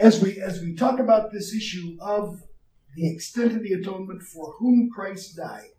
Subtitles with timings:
[0.00, 2.42] as we as we talk about this issue of
[2.96, 5.70] the extent of the atonement for whom Christ died,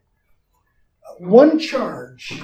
[1.06, 2.42] uh, one charge,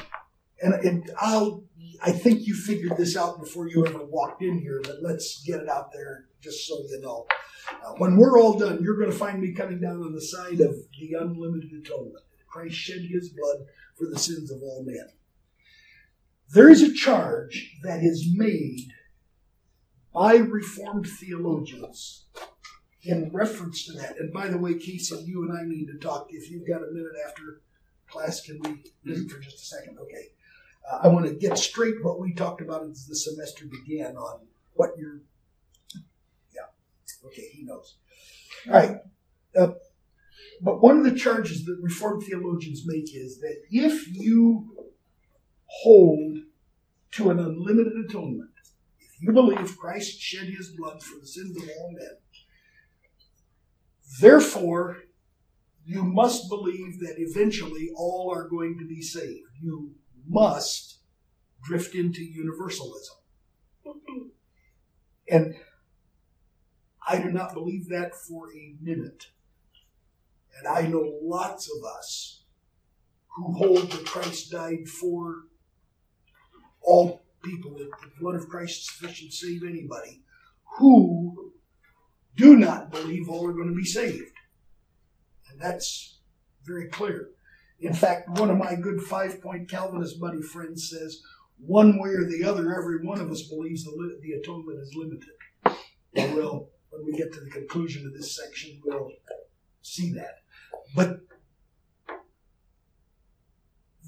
[0.62, 1.64] and, and I'll
[2.02, 5.62] I think you figured this out before you ever walked in here, but let's get
[5.62, 7.26] it out there just so you know.
[7.86, 10.60] Uh, when we're all done, you're going to find me coming down on the side
[10.62, 12.24] of the unlimited atonement.
[12.48, 13.66] Christ shed his blood
[13.98, 15.10] for the sins of all men.
[16.50, 18.88] There is a charge that is made
[20.18, 22.26] by Reformed theologians
[23.04, 24.18] in reference to that.
[24.18, 26.30] And by the way, Casey, you and I need to talk.
[26.32, 27.62] If you've got a minute after
[28.10, 30.00] class, can we visit for just a second?
[30.00, 30.30] Okay.
[30.92, 34.40] Uh, I want to get straight what we talked about as the semester began on
[34.74, 35.22] what you're.
[36.52, 36.62] Yeah.
[37.28, 37.98] Okay, he knows.
[38.66, 38.98] All right.
[39.56, 39.74] Uh,
[40.62, 44.90] but one of the charges that Reformed theologians make is that if you
[45.68, 46.40] hold
[47.12, 48.50] to an unlimited atonement,
[49.20, 52.18] you believe Christ shed his blood for the sins of all men,
[54.22, 54.98] therefore
[55.86, 59.48] you must believe that eventually all are going to be saved.
[59.62, 59.96] You
[60.28, 61.00] must
[61.64, 63.16] drift into universalism.
[65.30, 65.56] And
[67.08, 69.28] I do not believe that for a minute.
[70.58, 72.44] And I know lots of us
[73.36, 75.44] who hold that Christ died for
[76.82, 80.22] all people, that the blood of Christ is sufficient to save anybody,
[80.78, 81.54] who
[82.36, 84.36] do not believe all are going to be saved.
[85.50, 86.20] And that's
[86.66, 87.30] very clear.
[87.80, 91.22] In fact, one of my good five point Calvinist buddy friends says,
[91.60, 95.78] one way or the other, every one of us believes the, the atonement is limited.
[96.16, 99.12] And we'll, when we get to the conclusion of this section, we'll
[99.82, 100.36] see that.
[100.96, 101.22] But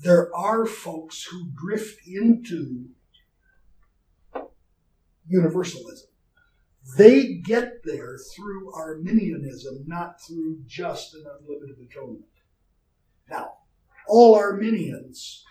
[0.02, 2.90] there are folks who drift into
[5.30, 6.08] universalism.
[6.98, 12.26] They get there through Arminianism, not through just an unlimited atonement.
[13.30, 13.54] Now,
[14.08, 15.44] all Arminians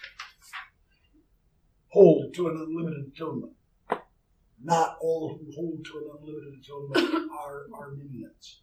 [1.91, 3.53] hold to an unlimited atonement.
[4.63, 8.63] Not all who hold to an unlimited atonement are Arminians.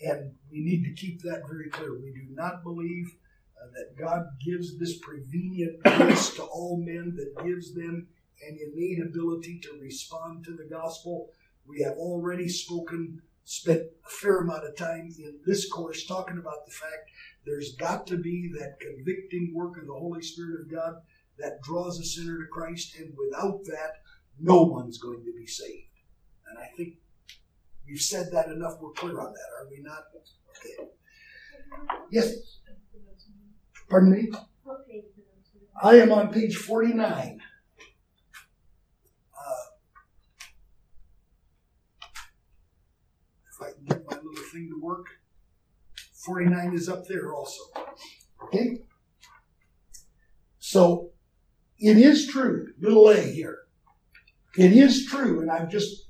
[0.00, 1.94] And we need to keep that very clear.
[1.94, 3.16] We do not believe
[3.56, 8.08] uh, that God gives this prevenient grace to all men, that gives them
[8.46, 11.30] an need ability to respond to the gospel.
[11.66, 16.66] We have already spoken, spent a fair amount of time in this course talking about
[16.66, 17.10] the fact
[17.44, 20.94] there's got to be that convicting work of the Holy Spirit of God
[21.38, 24.00] that draws a sinner to Christ, and without that,
[24.40, 25.84] no one's going to be saved.
[26.48, 26.94] And I think
[27.86, 28.74] we've said that enough.
[28.80, 30.04] We're clear on that, are we not?
[30.58, 30.90] Okay.
[32.10, 32.34] Yes.
[33.88, 34.30] Pardon me?
[35.82, 37.40] I am on page 49.
[39.38, 39.52] Uh,
[43.56, 45.06] if I can get my little thing to work,
[46.24, 47.62] 49 is up there also.
[48.44, 48.78] Okay?
[50.58, 51.10] So,
[51.78, 53.58] it is true, little a here.
[54.56, 56.08] It is true, and I've just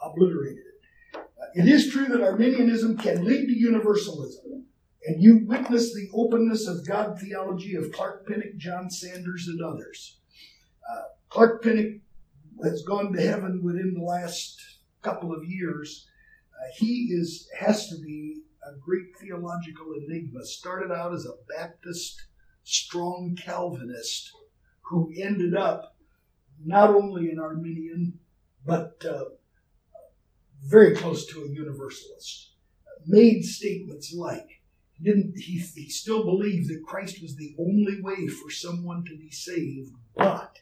[0.00, 1.20] obliterated it.
[1.54, 4.66] It is true that Arminianism can lead to universalism.
[5.04, 10.18] And you witness the openness of God theology of Clark Pinnock, John Sanders, and others.
[10.90, 12.00] Uh, Clark Pinnock
[12.62, 14.60] has gone to heaven within the last
[15.02, 16.06] couple of years.
[16.62, 20.44] Uh, he is has to be a great theological enigma.
[20.44, 22.22] Started out as a Baptist,
[22.62, 24.30] strong Calvinist,
[24.82, 25.96] who ended up
[26.64, 28.18] not only an Arminian,
[28.64, 29.24] but uh,
[30.64, 32.52] very close to a Universalist.
[33.06, 34.62] Made statements like,
[35.02, 39.30] didn't he, he still believed that Christ was the only way for someone to be
[39.30, 40.58] saved, but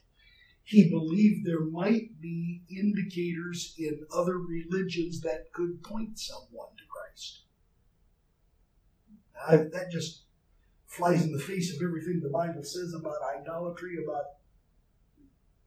[0.70, 7.40] he believed there might be indicators in other religions that could point someone to Christ.
[9.48, 10.22] I, that just
[10.86, 14.26] flies in the face of everything the Bible says about idolatry, about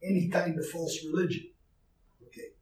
[0.02, 1.50] any kind of false religion.
[2.28, 2.52] Okay.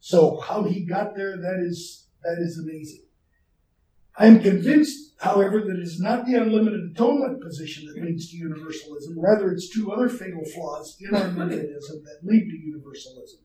[0.00, 3.04] So how he got there, that is that is amazing.
[4.20, 8.36] I am convinced, however, that it is not the unlimited atonement position that leads to
[8.36, 9.18] universalism.
[9.18, 13.40] Rather, it's two other fatal flaws in Arminianism that lead to universalism.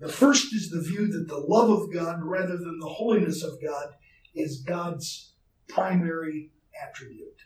[0.00, 3.52] The first is the view that the love of God, rather than the holiness of
[3.64, 3.94] God,
[4.34, 5.32] is God's
[5.66, 6.50] primary
[6.86, 7.40] attribute.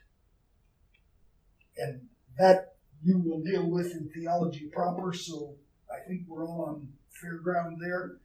[1.76, 5.54] And that you will deal with in theology proper, so
[5.88, 8.16] I think we're all on fair ground there.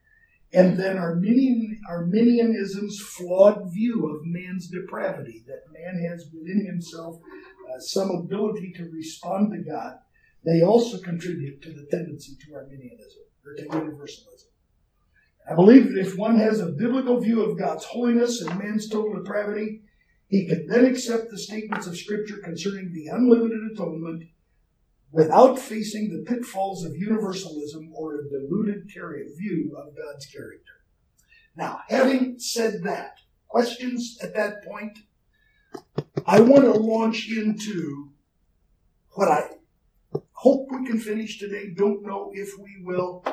[0.53, 7.15] And then Arminian, Arminianism's flawed view of man's depravity, that man has within himself
[7.69, 9.93] uh, some ability to respond to God,
[10.43, 14.49] they also contribute to the tendency to Arminianism, or to universalism.
[15.49, 19.21] I believe that if one has a biblical view of God's holiness and man's total
[19.21, 19.81] depravity,
[20.27, 24.23] he can then accept the statements of Scripture concerning the unlimited atonement
[25.11, 30.73] without facing the pitfalls of universalism or a diluted view of God's character.
[31.55, 33.17] Now, having said that,
[33.47, 34.99] questions at that point?
[36.25, 38.11] I want to launch into
[39.11, 39.49] what I
[40.31, 41.73] hope we can finish today.
[41.75, 43.23] Don't know if we will.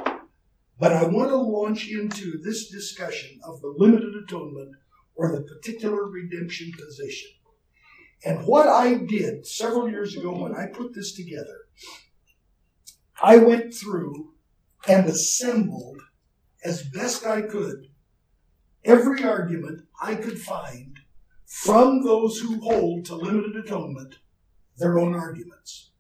[0.80, 4.76] But I want to launch into this discussion of the limited atonement
[5.14, 7.30] or the particular redemption position.
[8.24, 11.67] And what I did several years ago when I put this together,
[13.22, 14.34] I went through
[14.86, 16.00] and assembled
[16.64, 17.88] as best I could
[18.84, 20.98] every argument I could find
[21.44, 24.16] from those who hold to limited atonement
[24.76, 25.90] their own arguments.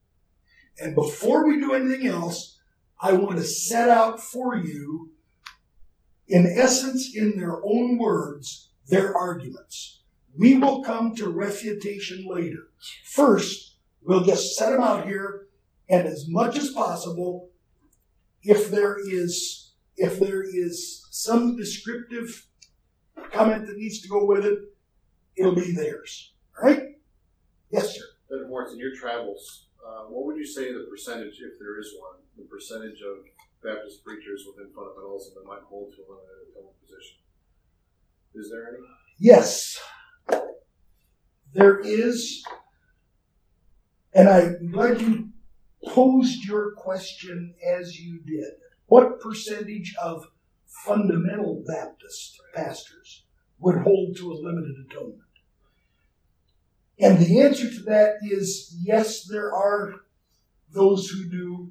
[0.80, 2.58] And before we do anything else,
[3.00, 5.10] I want to set out for you,
[6.26, 10.02] in essence, in their own words, their arguments.
[10.36, 12.68] We will come to refutation later.
[13.04, 15.47] First, we'll just set them out here,
[15.88, 17.50] and as much as possible,
[18.42, 22.46] if there is if there is some descriptive
[23.32, 24.58] comment that needs to go with it,
[25.36, 26.34] it'll be theirs.
[26.56, 26.82] All right?
[27.70, 28.04] Yes, sir.
[28.30, 31.92] Then, Moritz, in your travels, uh, what would you say the percentage, if there is
[31.98, 33.24] one, the percentage of
[33.62, 37.16] Baptist preachers within fundamentalism that might hold to a atonement position?
[38.34, 38.78] Is there any?
[39.18, 39.80] Yes.
[41.54, 42.44] There is.
[44.14, 45.30] And I'm glad you
[45.86, 48.52] posed your question as you did.
[48.86, 50.26] What percentage of
[50.66, 53.24] fundamental Baptist pastors
[53.58, 55.22] would hold to a limited atonement?
[57.00, 59.94] And the answer to that is yes, there are
[60.72, 61.70] those who do.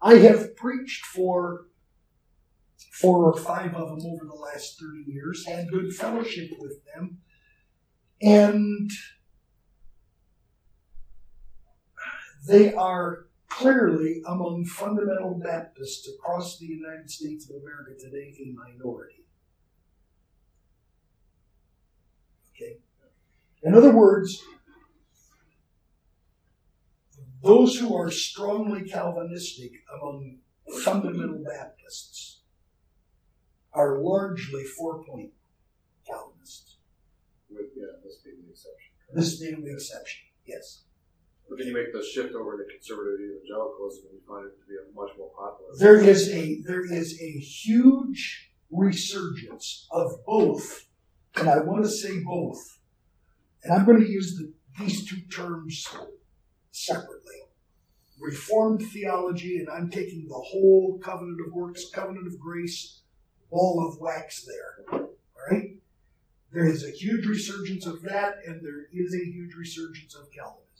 [0.00, 1.66] I have preached for
[2.92, 7.18] four or five of them over the last 30 years, had good fellowship with them,
[8.20, 8.90] and
[12.46, 19.24] they are clearly among fundamental Baptists across the United States of America today a minority.
[22.54, 22.78] Okay?
[23.62, 24.42] In other words,
[27.42, 30.38] those who are strongly Calvinistic among
[30.82, 32.40] fundamental Baptists
[33.74, 35.32] are largely four point
[36.06, 36.76] Calvinists.
[37.50, 38.92] With, yeah, this being the exception.
[39.12, 40.82] This being the exception, yes.
[41.52, 44.66] But then you make the shift over to conservative evangelicalism and you find it to
[44.66, 45.70] be a much more popular.
[45.76, 50.86] There is a there is a huge resurgence of both,
[51.36, 52.78] and I want to say both,
[53.62, 55.86] and I'm going to use the, these two terms
[56.70, 57.42] separately.
[58.18, 63.02] Reformed theology, and I'm taking the whole covenant of works, covenant of grace,
[63.50, 65.00] ball of wax there.
[65.00, 65.10] All
[65.50, 65.76] right?
[66.50, 70.71] There is a huge resurgence of that, and there is a huge resurgence of Calvinism.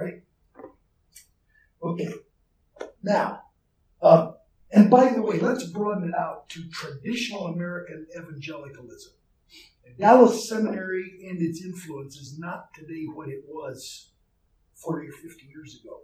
[0.00, 0.22] Right?
[1.82, 2.14] Okay.
[3.02, 3.42] Now,
[4.02, 4.32] uh,
[4.72, 9.12] and by the way, let's broaden it out to traditional American evangelicalism.
[9.98, 14.10] Dallas Seminary and its influence is not today what it was
[14.74, 16.00] 40 or 50 years ago.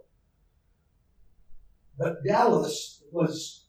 [1.97, 3.65] But Dallas was,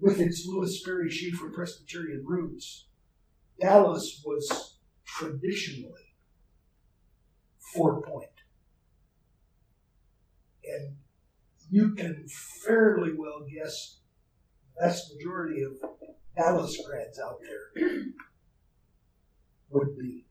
[0.00, 2.86] with its Lewis Sperry Chafer Presbyterian roots,
[3.60, 6.14] Dallas was traditionally
[7.58, 8.31] four point.
[10.74, 10.96] And
[11.70, 12.26] you can
[12.64, 13.98] fairly well guess
[14.76, 15.72] the vast majority of
[16.36, 17.84] Dallas grads out there
[19.70, 20.24] would be.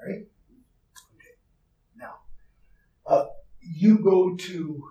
[0.00, 0.26] All right?
[1.14, 1.34] Okay.
[1.96, 2.14] Now,
[3.06, 3.26] uh,
[3.60, 4.82] you go to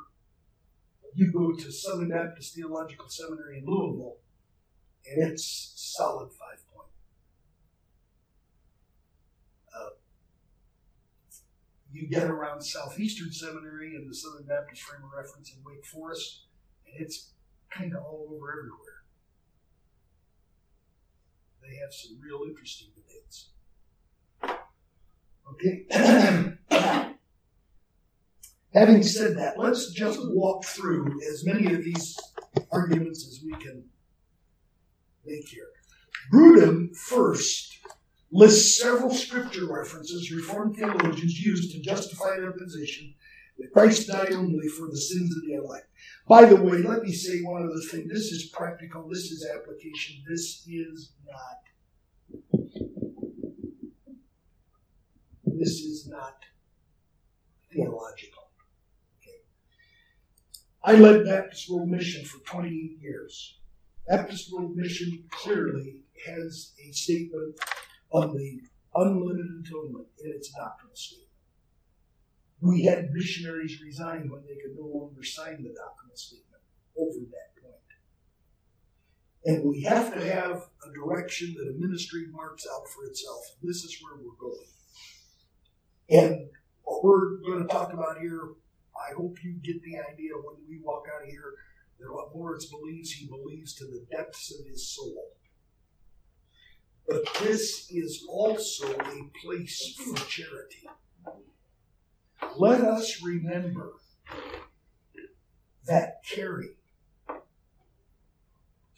[1.13, 4.17] you go to Southern Baptist Theological Seminary in Louisville,
[5.09, 6.89] and it's solid five point.
[9.75, 9.89] Uh,
[11.91, 16.45] you get around Southeastern Seminary and the Southern Baptist Frame of Reference in Wake Forest,
[16.85, 17.31] and it's
[17.69, 18.97] kind of all over everywhere
[21.67, 23.49] they have some real interesting debates.
[25.53, 25.85] Okay.
[28.73, 32.17] having said that, let's just walk through as many of these
[32.71, 33.83] arguments as we can
[35.25, 35.67] make here.
[36.31, 37.79] Grudem first
[38.31, 43.13] lists several scripture references Reformed theologians used to justify their position
[43.57, 45.87] that Christ died only for the sins of the elect.
[46.27, 48.07] By the way, let me say one other thing.
[48.07, 51.61] This is practical, this is application, this is not.
[55.45, 56.35] This is not
[57.73, 58.43] theological.
[59.19, 59.39] Okay.
[60.83, 63.57] I led Baptist World Mission for 28 years.
[64.07, 67.55] Baptist World Mission clearly has a statement
[68.11, 68.61] on the
[68.95, 71.27] unlimited atonement in its doctrinal statement.
[72.61, 76.63] We had missionaries resign when they could no longer sign the doctrinal statement
[76.97, 77.75] over that point.
[79.45, 83.43] And we have to have a direction that a ministry marks out for itself.
[83.61, 84.67] This is where we're going.
[86.09, 86.49] And
[86.83, 88.41] what we're going to talk about here,
[88.95, 91.53] I hope you get the idea when we walk out of here
[91.99, 95.33] that what Moritz believes, he believes to the depths of his soul.
[97.07, 100.89] But this is also a place for charity.
[102.57, 103.93] Let us remember
[105.85, 106.75] that Carey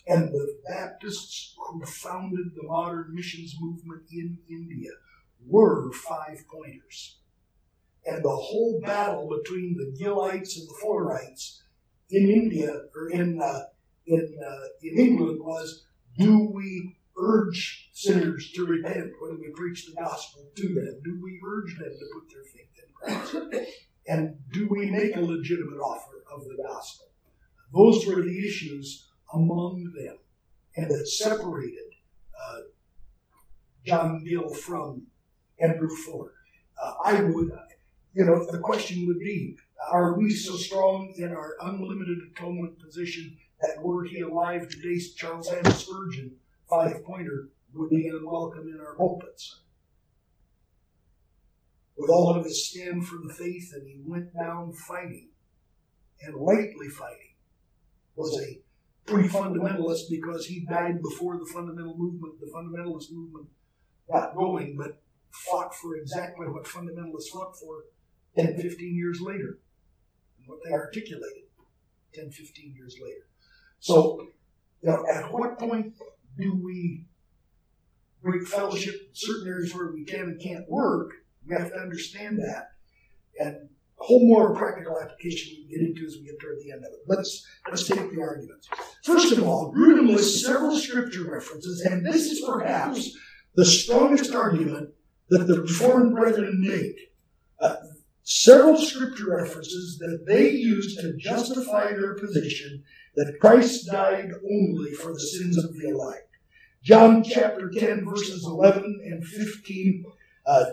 [0.07, 4.89] and the Baptists who founded the modern missions movement in India
[5.45, 7.17] were five pointers.
[8.05, 11.61] And the whole battle between the Gillites and the Fullerites
[12.09, 13.65] in India or in uh,
[14.07, 15.85] in uh, in England was:
[16.17, 21.01] Do we urge sinners to repent when we preach the gospel to them?
[21.03, 23.73] Do we urge them to put their faith in Christ?
[24.07, 27.07] And do we make a legitimate offer of the gospel?
[27.73, 30.17] Those were the issues among them,
[30.75, 31.93] and that separated
[32.39, 32.59] uh,
[33.85, 35.03] John Gill from
[35.59, 36.33] Andrew Fuller.
[36.81, 37.51] Uh, I would,
[38.13, 39.57] you know, the question would be,
[39.91, 45.49] are we so strong in our unlimited atonement position that were he alive today, Charles
[45.49, 46.31] Haddon Spurgeon,
[46.69, 49.61] five pointer, would be unwelcome in our pulpits?
[51.97, 55.29] With all of his stand for the faith, and he went down fighting,
[56.21, 57.35] and rightly fighting,
[58.15, 58.61] was a
[59.05, 63.47] pre-fundamentalist because he died before the fundamental movement, the fundamentalist movement
[64.11, 67.83] got going, but fought for exactly what fundamentalists fought for
[68.37, 69.59] 10, 15 years later,
[70.37, 71.43] and what they articulated
[72.13, 73.27] 10, 15 years later.
[73.79, 74.27] So,
[74.81, 75.93] you know, at what point
[76.37, 77.05] do we
[78.21, 81.11] break fellowship in certain areas where we can and can't work?
[81.47, 82.71] We have to understand that.
[83.39, 83.69] And
[83.99, 86.85] a whole more practical application we can get into as we get toward the end
[86.85, 86.99] of it.
[87.07, 88.69] Let's let's take the arguments.
[89.03, 93.15] First of all, Grudem lists several scripture references, and this is perhaps
[93.55, 94.91] the strongest argument
[95.29, 97.08] that the Reformed brethren make.
[98.31, 102.83] Several scripture references that they used to justify their position
[103.15, 106.37] that Christ died only for the sins of the elect.
[106.83, 110.05] John chapter 10, verses 11 and 15.
[110.45, 110.65] Uh,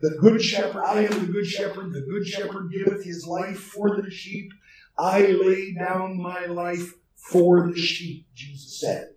[0.00, 1.92] the good shepherd, I am the good shepherd.
[1.92, 4.54] The good shepherd giveth his life for the sheep.
[4.96, 9.10] I lay down my life for the sheep, Jesus said.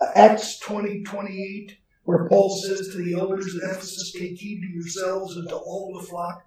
[0.00, 4.66] Uh, Acts 20, 28, where Paul says to the elders at Ephesus, Take heed to
[4.66, 6.46] yourselves and to all the flock,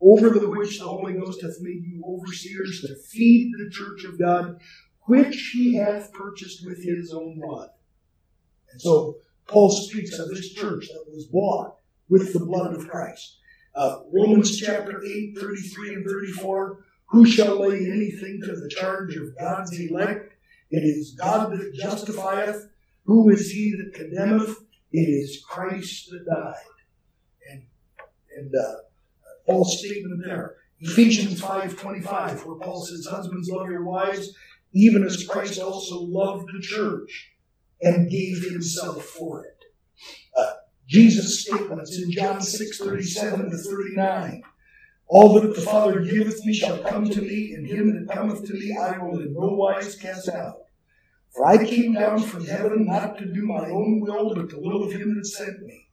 [0.00, 4.18] over the which the Holy Ghost hath made you overseers to feed the church of
[4.18, 4.60] God,
[5.02, 7.70] which he hath purchased with his own blood.
[8.70, 11.76] And so Paul speaks of this church that was bought
[12.08, 13.38] with the blood of Christ.
[13.74, 16.84] Uh, Romans chapter 8, 33 and 34.
[17.10, 20.34] Who shall lay anything to the charge of God's elect?
[20.70, 22.68] It is God that justifieth.
[23.04, 24.58] Who is he that condemneth?
[24.92, 26.54] It is Christ that died.
[27.50, 27.62] And,
[28.36, 28.74] and uh,
[29.48, 30.56] Paul's statement there.
[30.80, 34.34] Ephesians 5.25, where Paul says, Husbands, love your wives,
[34.72, 37.32] even as Christ also loved the church
[37.80, 39.64] and gave himself for it.
[40.36, 40.52] Uh,
[40.86, 44.42] Jesus' statements in John 6, 37 to 39.
[45.08, 48.52] All that the Father giveth me shall come to me, and him that cometh to
[48.52, 50.58] me I will in no wise cast out.
[51.34, 54.84] For I came down from heaven not to do my own will, but the will
[54.84, 55.87] of him that sent me.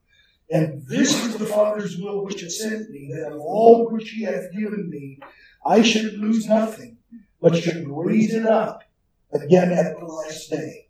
[0.49, 4.23] And this is the Father's will which has sent me, that of all which he
[4.23, 5.19] hath given me,
[5.65, 6.97] I should lose nothing,
[7.41, 8.83] but should raise it up
[9.33, 10.87] again at the last day.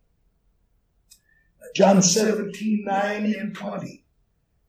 [1.74, 4.06] John 17, 9 and 20.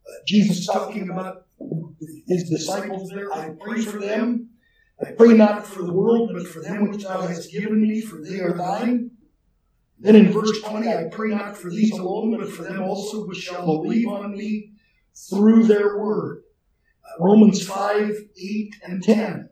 [0.08, 1.46] Uh, Jesus talking about
[2.26, 3.32] his disciples there.
[3.32, 4.50] I pray for them.
[5.04, 8.20] I pray not for the world, but for them which thou hast given me, for
[8.20, 9.10] they are thine.
[9.98, 13.38] Then in verse 20, I pray not for these alone, but for them also which
[13.38, 14.72] shall believe on me
[15.16, 16.42] through their word.
[17.18, 19.48] Romans 5, 8, and 10.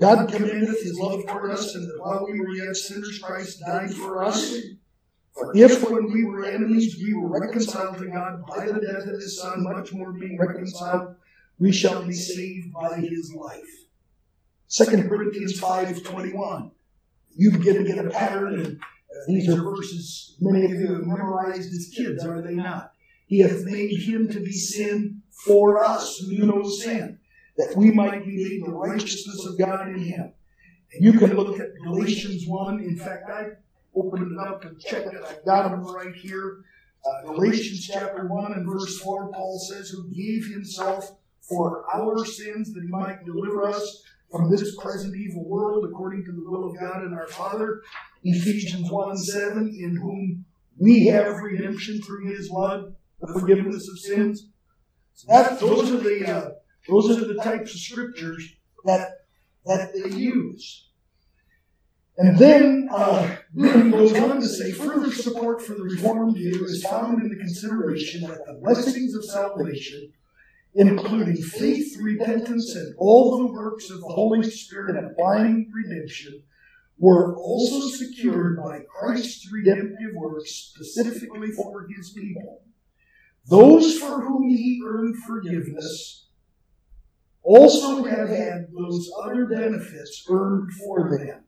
[0.00, 3.92] God commendeth his love toward us, and that while we were yet sinners, Christ died
[3.92, 4.56] for us.
[5.32, 9.20] For if when we were enemies we were reconciled to God by the death of
[9.20, 11.14] his Son, much more being reconciled,
[11.58, 13.86] we shall be saved by his life.
[14.68, 16.70] 2 Corinthians 5, 21.
[17.36, 18.80] You begin to get a pattern, and
[19.26, 22.92] these are verses many of you have memorized as kids, are they not?
[23.30, 27.20] He hath made him to be sin for us who knew no sin,
[27.58, 30.32] that we might be made the righteousness of God in him.
[30.92, 32.80] And you can look at Galatians 1.
[32.80, 33.50] In fact, I
[33.94, 35.22] opened it up and checked it.
[35.24, 36.64] I've got them right here.
[37.06, 42.74] Uh, Galatians chapter 1 and verse 4, Paul says, Who gave himself for our sins
[42.74, 46.80] that he might deliver us from this present evil world according to the will of
[46.80, 47.80] God and our Father.
[48.24, 50.44] Ephesians 1 7, in whom
[50.78, 54.48] we have redemption through his blood, the forgiveness of sins.
[55.14, 56.50] So that, those are the uh,
[56.88, 59.10] those are the types of scriptures that
[59.66, 60.86] that they use.
[62.16, 66.84] And then uh, he goes on to say, further support for the Reformed view is
[66.84, 70.12] found in the consideration that the blessings of salvation,
[70.74, 76.42] including faith, repentance, and all the works of the Holy Spirit applying redemption,
[76.98, 82.60] were also secured by Christ's redemptive works specifically for his people.
[83.50, 86.28] Those for whom he earned forgiveness
[87.42, 91.42] also have had those other benefits earned for them.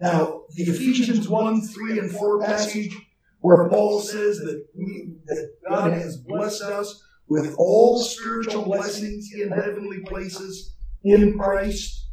[0.00, 2.96] Now, the Ephesians 1, 3, and 4 passage,
[3.40, 9.50] where Paul says that, we, that God has blessed us with all spiritual blessings in
[9.50, 12.08] heavenly places in Christ.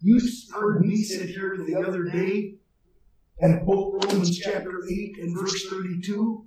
[0.00, 0.20] You
[0.52, 2.56] heard me sit here the other day
[3.40, 6.46] and quote Romans chapter 8 and verse 32.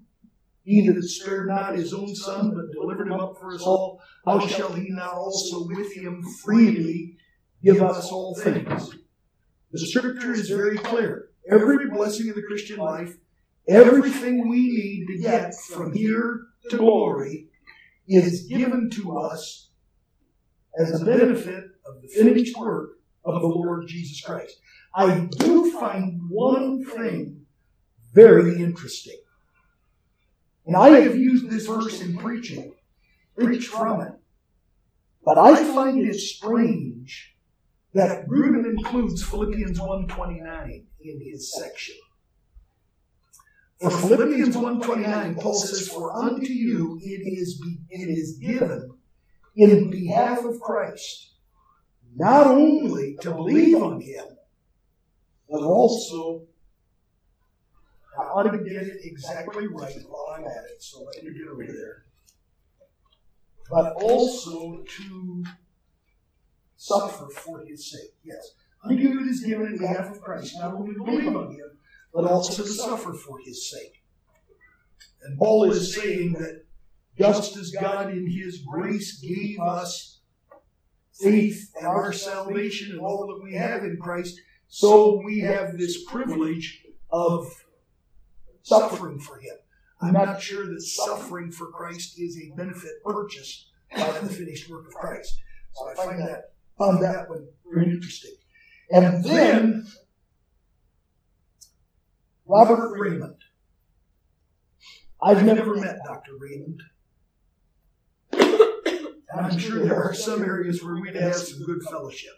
[0.69, 4.45] He that spared not his own son, but delivered him up for us all, how
[4.45, 7.17] shall he not also with him freely
[7.63, 8.93] give us all things?
[9.71, 11.29] The scripture is very clear.
[11.49, 13.17] Every blessing of the Christian life,
[13.67, 17.47] everything we need to get from here to glory,
[18.07, 19.71] is given to us
[20.79, 22.91] as a benefit of the finished work
[23.25, 24.59] of the Lord Jesus Christ.
[24.93, 27.47] I do find one thing
[28.13, 29.17] very interesting.
[30.69, 32.75] And I have used this verse in preaching,
[33.35, 34.11] preached from it.
[35.25, 37.35] But I find it strange
[37.95, 41.95] that Grudem includes Philippians 1.29 in his section.
[43.81, 48.91] For Philippians 1.29, Paul says, For unto you it is, it is given
[49.55, 51.31] in behalf of Christ,
[52.15, 54.25] not only to believe on him,
[55.49, 56.43] but also,
[58.19, 61.47] I ought to get it exactly right while I'm at it, so let me get
[61.47, 62.03] over there.
[63.69, 65.45] But also to
[66.75, 68.15] suffer for his sake.
[68.23, 68.55] Yes.
[68.83, 71.77] Unto you it is given in behalf of Christ, not only to believe on him,
[72.13, 74.03] but also to suffer for his sake.
[75.23, 76.65] And Paul is saying that
[77.17, 80.19] just as God in his grace gave us
[81.13, 86.03] faith and our salvation and all that we have in Christ, so we have this
[86.05, 87.51] privilege of
[88.69, 89.55] suffering for him.
[90.01, 94.87] I'm not sure that suffering for Christ is a benefit purchased by the finished work
[94.87, 95.41] of Christ.
[95.73, 98.35] So I find that found that one very interesting.
[98.91, 99.87] And then
[102.45, 103.35] Robert Raymond.
[105.21, 106.31] I've never met Dr.
[106.39, 106.81] Raymond.
[109.31, 112.33] And I'm sure there are some areas where we'd have some good fellowship.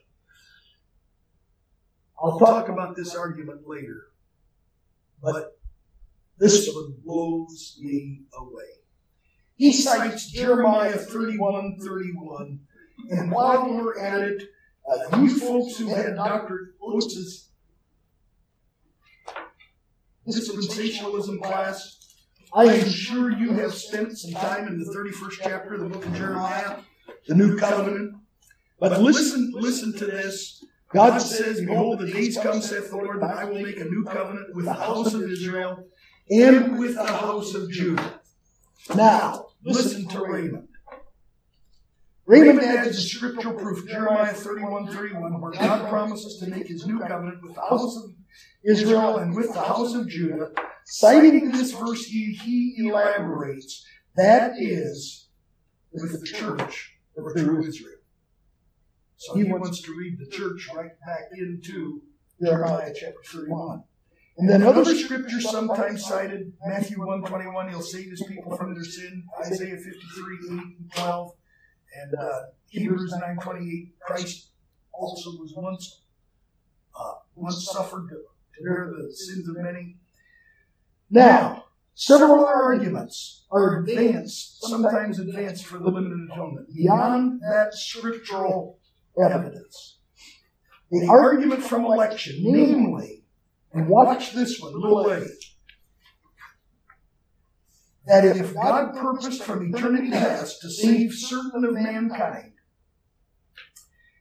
[2.21, 4.07] I'll talk about this argument later.
[5.23, 5.57] But
[6.37, 8.63] this one blows me away.
[9.55, 12.59] He cites Jeremiah 31 31
[13.09, 14.49] and while we're at it,
[14.89, 16.73] uh, you folks who had Dr.
[16.81, 17.49] Oates'
[20.27, 21.97] dispensationalism class,
[22.53, 26.05] I am sure you have spent some time in the 31st chapter of the book
[26.05, 26.79] of Jeremiah,
[27.27, 28.15] the New Covenant.
[28.79, 30.65] But listen, listen to this.
[30.93, 34.03] God says, Behold, the days come, saith the Lord, that I will make a new
[34.03, 35.85] covenant with the house of Israel
[36.29, 38.19] and with the house of Judah.
[38.95, 40.67] Now, listen to Raymond.
[42.25, 46.99] Raymond adds a scriptural proof, Jeremiah 31 31, where God promises to make his new
[46.99, 48.11] covenant with the house of
[48.63, 50.51] Israel and with the house of Judah.
[50.85, 55.29] Citing this verse, he, he elaborates that is
[55.91, 57.97] with the church of true Israel.
[59.17, 62.01] So he wants to read the church right back into
[62.41, 63.83] Jeremiah chapter 31.
[64.37, 69.23] And then other scriptures sometimes cited, Matthew 121, he'll save his people from their sin,
[69.39, 71.31] Isaiah 53, 8 and 12.
[72.01, 72.39] And uh,
[72.69, 74.51] Hebrews 9.28, Christ
[74.93, 76.01] also was once
[76.97, 79.97] uh, once suffered to, to bear the sins of many.
[81.09, 88.79] Now, several arguments are advanced, sometimes advanced for the limited atonement, beyond that scriptural
[89.21, 89.97] evidence.
[90.89, 93.20] The argument from election, namely,
[93.73, 95.25] and watch this one, little a,
[98.07, 102.53] that if God purposed from eternity past to save certain of mankind,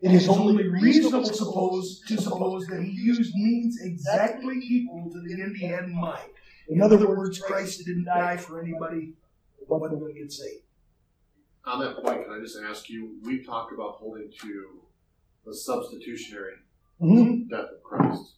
[0.02, 5.42] It is only reasonable suppose, to suppose that he used means exactly equal to the
[5.42, 6.30] end he had in mind.
[6.68, 9.12] In other words, Christ didn't die for anybody
[9.58, 10.64] who wasn't going to get saved.
[11.66, 14.80] On that point, can I just ask you, We've talked about holding to
[15.44, 16.54] the substitutionary
[17.02, 17.50] Mhm.
[17.50, 18.36] death of Christ.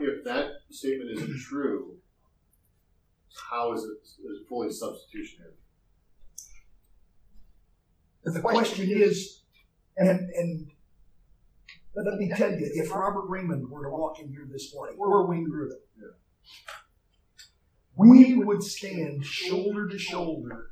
[0.00, 1.96] If that statement isn't true,
[3.50, 5.52] how is it, is it fully substitutionary?
[8.24, 9.42] The question is,
[9.96, 10.70] and, and
[11.94, 15.26] let me tell you, if Robert Raymond were to walk in here this morning, or
[15.26, 16.08] Wayne Grudem, Yeah.
[17.96, 20.70] we would stand shoulder to shoulder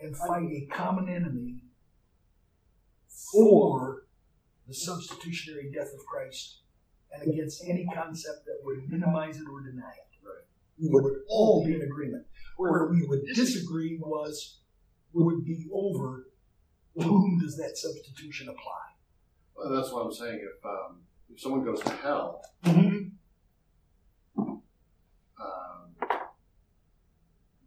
[0.00, 1.64] and fight a common enemy
[3.32, 4.04] for
[4.66, 6.60] the substitutionary death of Christ
[7.12, 10.08] and against any concept that would minimize it or deny it.
[10.22, 10.44] Right.
[10.78, 12.26] We would all be in agreement.
[12.56, 14.58] Where we would disagree was
[15.12, 16.26] would be over
[16.98, 18.80] to whom does that substitution apply?
[19.56, 20.40] Well, that's what I'm saying.
[20.42, 21.00] If um,
[21.32, 23.12] if someone goes to hell, um,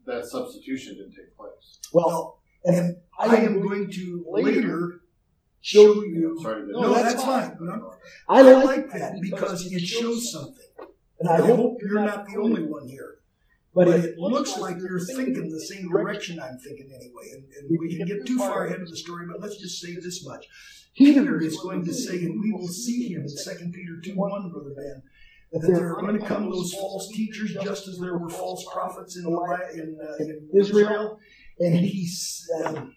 [0.05, 1.79] that substitution didn't take place.
[1.91, 5.01] Well, and I am going to later
[5.63, 6.37] show you.
[6.43, 7.57] Sorry to No, that's fine.
[7.59, 7.95] No,
[8.29, 10.69] I I like like that because it shows something.
[11.19, 13.15] And I hope you're not the only one here.
[13.73, 17.27] but But it it looks like you're thinking the same direction I'm thinking anyway.
[17.33, 19.95] And, and we can get too far ahead of the story, but let's just say
[19.95, 20.45] this much.
[20.95, 24.51] Peter is going to say, and we will see him in 2 Peter 2 1,
[24.51, 25.01] Brother Ben,
[25.53, 29.15] that there are going to come those false teachers just as there were false prophets
[29.17, 31.19] in, Eli- in, uh, in Israel.
[31.59, 32.89] And he said,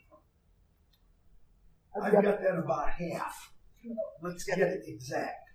[2.03, 3.53] I've got that about half.
[4.23, 5.51] Let's get it exact.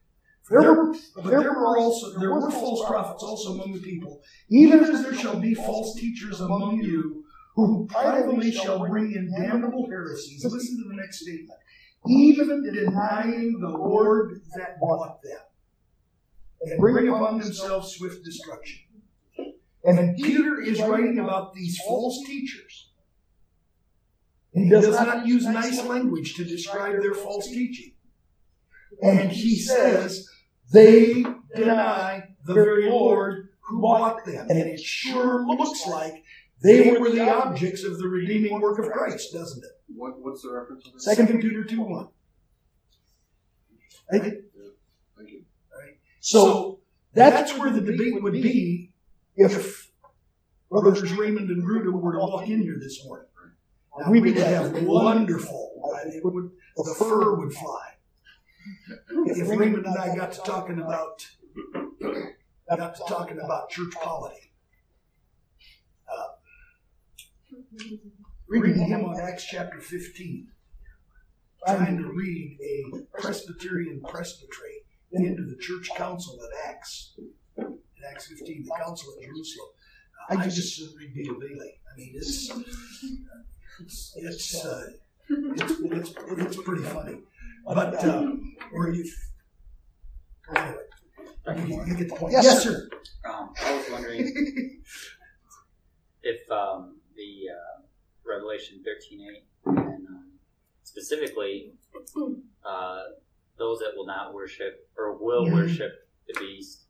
[0.50, 4.84] There were, but there were also there were false prophets also among the people, even
[4.84, 7.24] as there shall be false teachers among you,
[7.56, 10.44] who privately shall bring in damnable heresies.
[10.44, 11.60] Listen to the next statement.
[12.08, 15.40] Even denying the Lord that bought them,
[16.64, 18.80] and bring upon themselves swift destruction.
[19.84, 22.91] And Peter is writing about these false teachers.
[24.54, 27.94] And he does not use nice language to describe their false teaching.
[29.02, 30.30] And he says,
[30.72, 34.48] they deny the very Lord who bought them.
[34.50, 36.24] And it sure looks like
[36.62, 39.72] they were the objects of the redeeming work of Christ, doesn't it?
[39.96, 40.86] What, what's the reference?
[40.86, 41.02] on that?
[41.02, 42.08] Second Peter 2 1.
[44.12, 44.22] Right?
[44.22, 44.34] Thank
[45.32, 45.44] you.
[46.20, 46.80] So
[47.14, 48.92] that's where the debate would be
[49.36, 49.90] if
[50.70, 53.28] Brothers Raymond and Grudem were to walk in here this morning.
[54.00, 55.72] Now, we would have wonderful,
[56.06, 57.88] it would, the fur would fly.
[59.26, 61.28] If Raymond and I got to talking about,
[62.70, 64.54] got to talking about church polity.
[66.08, 66.28] Uh,
[68.48, 70.48] Reading him on Acts chapter 15,
[71.68, 77.14] trying to read a Presbyterian presbytery into the church council at Acts,
[77.58, 79.70] in Acts 15, the council at Jerusalem.
[80.30, 81.80] I just read Peter Bailey.
[81.92, 83.06] I mean, it's, it's,
[83.86, 84.84] it's, uh,
[85.30, 87.18] it's, it's, it's pretty funny.
[87.66, 89.06] But, um, or you,
[90.56, 92.34] anyway, you, you get the point.
[92.34, 92.90] Yes, sir.
[93.30, 94.82] Um, I was wondering
[96.24, 97.82] if um, the uh,
[98.26, 100.32] Revelation thirteen eight and um,
[100.84, 101.74] specifically
[102.66, 103.00] uh,
[103.58, 105.54] those that will not worship or will Mhm.
[105.54, 105.92] worship
[106.28, 106.84] the beast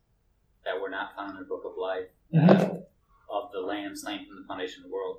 [0.64, 2.76] that were not found in the book of life Mm-hmm.
[3.30, 5.18] of the Lamb slain from the foundation of the world.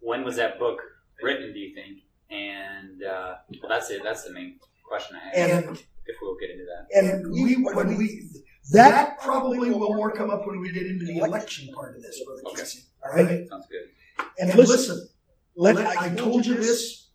[0.00, 0.80] When was that book
[1.22, 1.52] written?
[1.52, 1.98] Do you think?
[2.30, 4.02] And uh, well, that's it.
[4.02, 5.64] That's the main question I have.
[5.64, 5.76] And
[6.08, 6.98] if we'll get into that.
[6.98, 8.28] And we, when we,
[8.72, 12.22] that probably will more come up when we get into the election part of this,
[12.24, 12.62] Brother Okay.
[12.62, 12.80] Casey.
[13.04, 13.48] All right?
[13.48, 14.26] Sounds good.
[14.38, 15.08] And listen,
[15.56, 17.08] let, I told you this,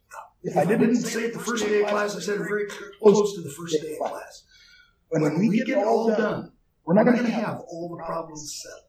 [0.44, 2.68] if I didn't say it the first day of class, I said it very
[3.00, 4.44] close to the first day of class.
[5.10, 6.52] When we get all done,
[6.86, 8.82] we're not gonna have all the problems settled.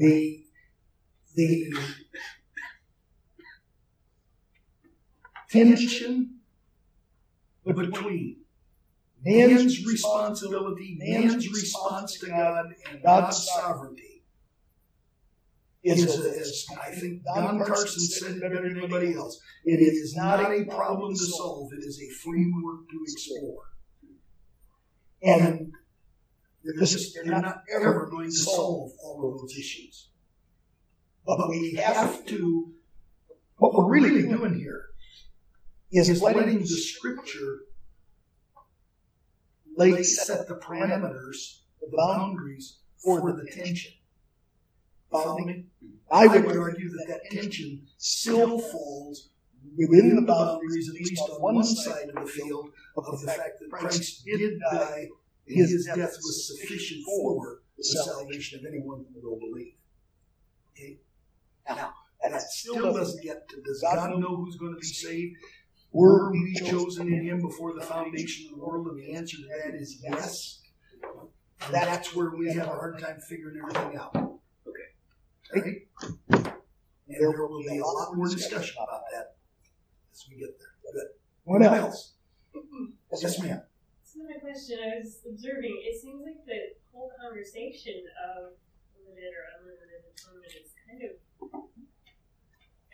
[0.00, 0.44] The,
[1.36, 1.72] the
[5.50, 6.40] tension
[7.64, 8.38] between
[9.24, 14.24] man's responsibility, man's response to God, and God's sovereignty
[15.82, 20.64] is, as I think Don Carson said better than anybody else, it is not a
[20.64, 23.62] problem to solve, it is a framework to explore.
[25.22, 25.72] And
[26.64, 30.08] they're just, they're not ever going to solve all of those issues.
[31.26, 32.72] But we have to,
[33.56, 34.84] what we're really doing here
[35.90, 37.60] is letting the scripture
[39.76, 43.92] lay, set the parameters, the boundaries for the tension.
[45.10, 45.64] Follow me?
[46.10, 49.30] I would argue that that tension still falls
[49.76, 53.70] within the boundaries, at least on one side of the field, of the fact that
[53.70, 55.08] Christ did die,
[55.48, 59.74] and his death was sufficient for the salvation of anyone who will believe.
[60.72, 60.98] Okay?
[61.68, 65.36] Now, that still doesn't get to does God know who's going to be saved?
[65.92, 68.86] Were we chosen in Him before the foundation of the world?
[68.88, 70.60] And the answer to that is yes.
[71.64, 74.14] And that's where we have a hard time figuring everything out.
[74.14, 74.88] Okay.
[75.54, 76.44] Right?
[77.08, 79.36] And there will be a lot more discussion about that
[80.12, 80.92] as we get there.
[80.92, 81.08] Good.
[81.44, 82.14] What else?
[83.22, 83.62] Yes, ma'am.
[84.04, 88.52] So my question, I was observing, it seems like the whole conversation of
[88.98, 91.16] limited or unlimited atonement is kind of,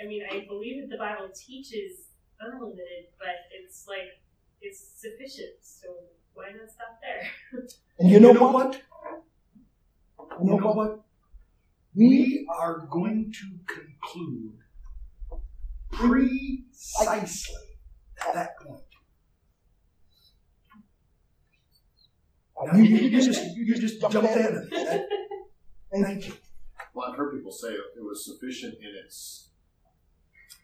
[0.01, 2.09] I mean, I believe that the Bible teaches
[2.41, 4.21] unlimited, but it's like,
[4.61, 5.89] it's sufficient, so
[6.35, 7.63] why not stop there?
[7.99, 8.83] And you know what?
[10.41, 11.01] You know what?
[11.95, 14.59] We are going to conclude
[15.93, 17.55] precisely
[18.27, 18.81] at that point.
[22.65, 24.71] Now, you, you just you just jumped in.
[26.03, 26.35] Thank you.
[27.13, 29.49] Well, I've heard people say it was sufficient in its.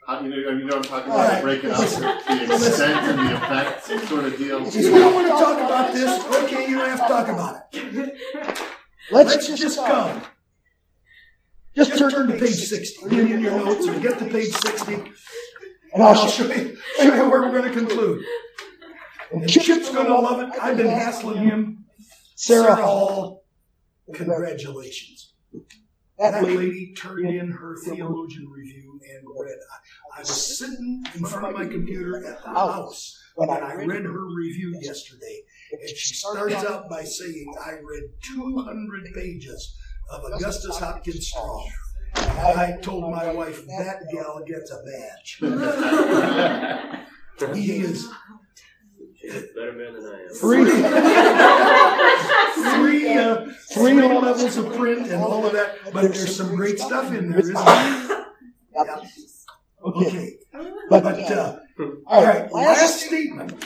[0.07, 1.43] How, you know, you know, what I'm talking All about right.
[1.43, 2.03] breaking out Listen.
[2.03, 4.67] the extent and the effect sort of deal.
[4.67, 7.67] If you don't want to talk about this, okay, you don't have to talk about
[7.73, 8.19] it.
[9.11, 10.23] Let's just go.
[11.77, 13.09] Just turn to page sixty.
[13.11, 14.95] Get in your notes or get to page sixty,
[15.93, 18.25] and I'll show you, show you where we're going to conclude.
[19.33, 20.59] And Chip's going to love it.
[20.61, 21.85] I've been hassling him.
[22.35, 23.45] Sarah Hall,
[24.15, 25.35] congratulations.
[26.19, 29.57] That lady turned in her theologian review and read.
[30.17, 32.73] I was sitting in front of my computer at the oh.
[32.73, 38.11] house when I read her review yesterday, and she starts out by saying, I read
[38.23, 39.77] 200 pages
[40.11, 41.71] of Augustus Hopkins Strong.
[42.17, 45.41] And I told my wife, that gal gets a badge.
[47.55, 48.09] He is
[49.21, 50.29] She's a better man than I am.
[50.35, 50.65] three,
[52.77, 57.13] three, uh, three levels of print and all of that, but there's some great stuff
[57.13, 58.27] in there, isn't there?
[58.75, 59.05] Yep.
[59.85, 60.37] Okay,
[60.91, 61.59] but, uh,
[62.07, 63.65] all right, last statement.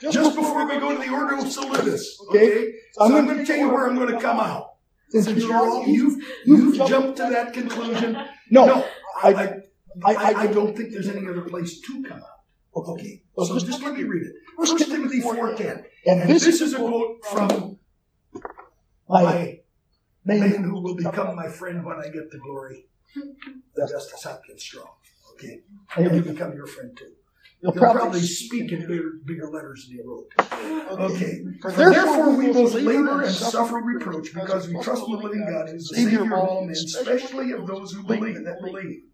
[0.00, 2.72] Just before we go to the ordo salutis, okay?
[2.92, 4.74] So I'm going to tell you where I'm going to come out.
[5.10, 8.18] Since you're all, you've, you've jumped to that conclusion.
[8.50, 8.84] No,
[9.22, 9.62] I, I,
[10.04, 12.36] I, I don't think there's any other place to come out.
[12.74, 14.32] Okay, so just let me read it.
[14.58, 17.78] First Timothy four ten, and this is a quote from
[19.08, 19.60] my
[20.24, 22.86] man who will become my friend when I get to glory,
[23.76, 24.88] Augustus Hopkins Strong.
[25.32, 25.60] Okay,
[25.96, 27.12] and he'll become your friend too.
[27.60, 30.30] He'll probably speak in bigger, bigger letters than he wrote.
[31.00, 31.42] Okay.
[31.74, 35.88] Therefore, we both labor and suffer reproach because we trust the living God, who is
[35.88, 39.04] the Savior of all men, especially of those who believe that believe.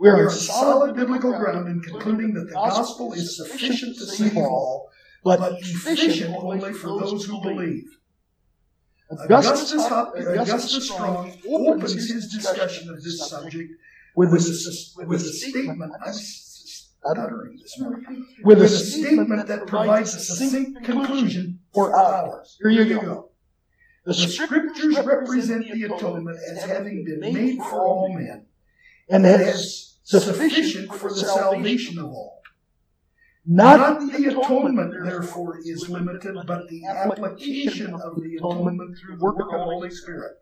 [0.00, 4.36] We are on solid biblical ground in concluding that the gospel is sufficient to save
[4.36, 4.90] all,
[5.22, 7.98] but efficient only for those who believe.
[9.10, 13.72] Augustus, Augustus Strong opens his discussion of this subject
[14.16, 15.92] with a, with a statement.
[16.04, 18.26] I'm stuttering this morning.
[18.42, 22.56] With a statement that provides a succinct conclusion for ours.
[22.60, 23.30] Here you go.
[24.04, 28.46] The scriptures represent the atonement as having been made for all men
[29.08, 32.35] and as sufficient for the salvation of all.
[33.48, 39.36] Not the atonement, therefore, is limited, but the application of the atonement through the work
[39.40, 40.38] of the Holy Spirit.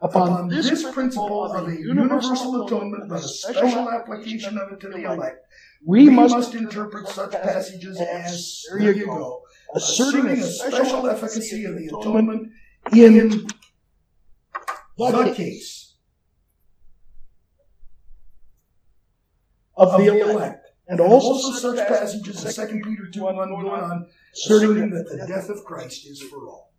[0.00, 5.12] Upon this principle of a universal atonement, but a special application of it to the
[5.12, 5.44] elect,
[5.84, 9.42] we must interpret such passages as, there you go,
[9.74, 12.50] asserting a special efficacy of the atonement
[12.94, 13.46] in
[14.96, 15.96] the case
[19.76, 20.69] of the elect.
[20.90, 25.48] And also such passages as 2 Peter 2 1 going on, asserting that the death
[25.48, 26.72] of Christ is for all.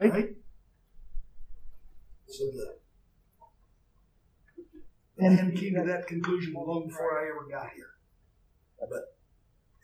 [0.00, 0.36] Right?
[2.28, 2.76] So the
[5.18, 7.90] and came to that conclusion long before I ever got here.
[8.78, 9.16] But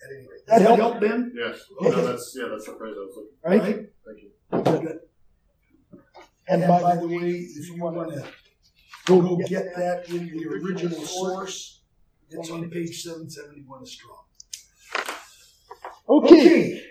[0.05, 1.33] at any rate, that help, Ben?
[1.35, 3.49] Yes, Oh, no, that's, yeah, that's the phrase I was looking for.
[3.49, 3.63] Right?
[3.63, 3.91] for.
[4.07, 4.89] Thank you.
[4.89, 5.01] Good.
[6.47, 8.27] And by the way, if you want to
[9.07, 11.80] go get that in the original source,
[12.31, 14.25] it's on page seven seventy-one of Strong.
[16.09, 16.83] Okay.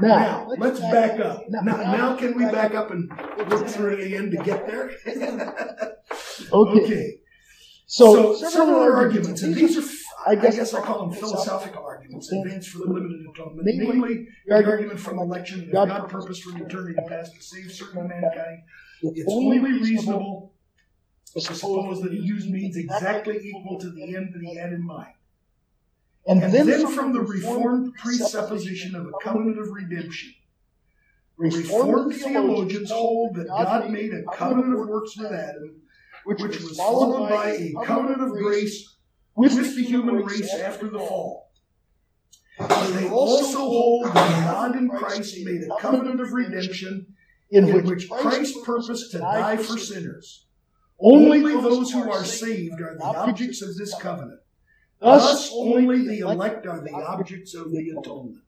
[0.00, 1.42] Now, let's back up.
[1.48, 3.10] Now, now can we back up and
[3.50, 4.90] work through it again to get there?
[6.52, 7.18] Okay.
[7.86, 12.68] So, several other arguments, and these are, I guess i'll call them philosophical arguments, advanced
[12.68, 13.62] for the limited atonement.
[13.64, 18.62] Namely, the argument from election that God purposed from eternity past to save certain mankind.
[19.02, 20.52] It's only reasonable
[21.36, 25.12] Suppose that he used means exactly equal to the end that he had in mind.
[26.26, 30.34] And, And then from the Reformed presupposition of a covenant of redemption,
[31.36, 35.82] Reformed theologians hold that God made a covenant of works with Adam,
[36.24, 38.96] which was followed by a covenant of grace
[39.36, 41.50] with the human race after the fall.
[42.58, 47.14] But they also hold that God in Christ made a covenant of redemption
[47.50, 50.46] in which Christ purposed to die for sinners.
[51.00, 54.40] Only those who are saved are the objects of this covenant.
[55.00, 58.42] Thus, only the elect are the objects of the atonement.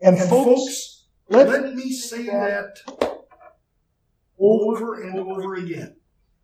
[0.00, 2.78] And And folks, folks, let me say that
[4.38, 5.96] over and over again.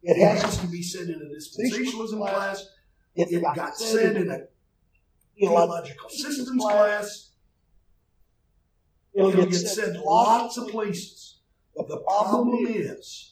[0.02, 2.68] it has to be said in a dispensationalism class.
[3.16, 4.38] it got said in a
[5.38, 7.30] theological systems class.
[9.12, 11.40] It'll get said lots of places.
[11.76, 13.29] But The problem is,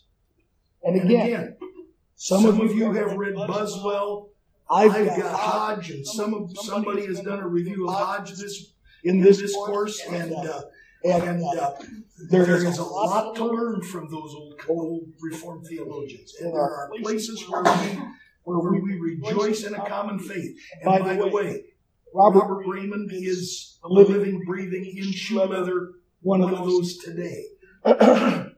[0.83, 1.57] and again, again,
[2.17, 4.31] some of you have read Buswell.
[4.71, 8.33] I've I've got got Hodge, and some of somebody has done a review of Hodge
[8.33, 8.73] this
[9.05, 10.63] in this this course, and uh,
[11.05, 11.73] and and uh,
[12.29, 16.61] there there is a lot to learn from those old old Reformed theologians, and there
[16.61, 17.99] are places where we
[18.45, 20.59] where we rejoice in a common faith.
[20.83, 21.65] And by the way,
[22.13, 27.45] Robert Robert Reymond is a living, breathing, in shoe leather one of those today.
[27.85, 28.53] and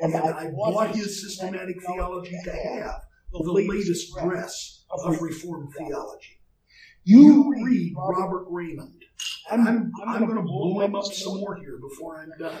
[0.00, 3.00] And and I I bought his systematic theology to have
[3.32, 6.40] the latest dress of Reformed theology.
[7.04, 9.02] You read Robert Reymond.
[9.50, 12.60] I'm, I'm, I'm going to blow him up some more here before I'm done.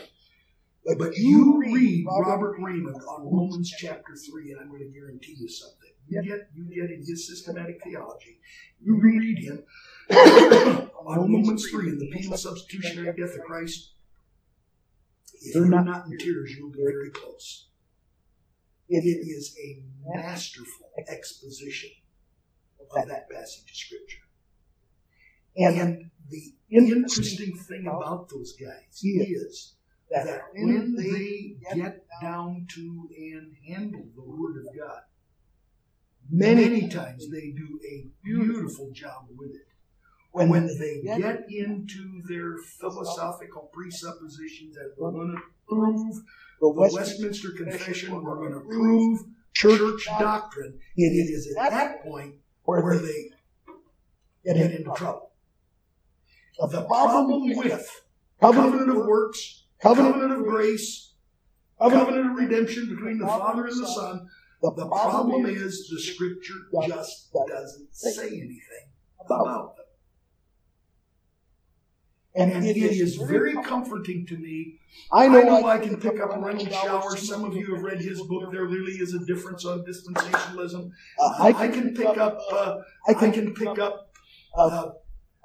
[0.84, 5.36] But, but you read Robert Reymond on Romans chapter 3, and I'm going to guarantee
[5.38, 5.90] you something.
[6.08, 8.38] You get, you get in his systematic theology,
[8.82, 9.62] you read him
[11.06, 13.92] on Romans 3 and the penal substitutionary death of Christ.
[15.40, 17.68] If you're not in tears, you'll be very close.
[18.88, 21.90] It is a masterful exposition
[22.80, 24.24] of that passage of Scripture.
[25.56, 29.74] And the interesting thing about those guys is
[30.10, 35.02] that when they get down to and handle the Word of God,
[36.28, 39.69] many times they do a beautiful job with it.
[40.32, 46.22] When they get into their philosophical presuppositions that we're going to prove the
[46.60, 49.20] the West Westminster Confession, we're going to prove
[49.52, 53.30] church doctrine, it is at that point where they
[54.44, 55.32] get get into trouble.
[56.58, 58.02] The The problem with
[58.40, 61.14] covenant, of works, covenant, covenant of grace,
[61.78, 64.28] covenant, covenant of redemption between the Father and the Son,
[64.62, 66.54] the the problem is the Scripture
[66.86, 68.86] just doesn't say anything
[69.24, 69.79] about them.
[72.34, 74.78] And And it is very comforting to me
[75.12, 77.28] I I know, know I can pick up Renald Showers.
[77.28, 78.52] Some of you have read his book.
[78.52, 80.90] There really is a difference on dispensationalism.
[81.18, 82.38] uh, I can pick up.
[82.52, 82.76] Uh,
[83.08, 83.94] I I can can pick up.
[84.56, 84.92] uh, Uh,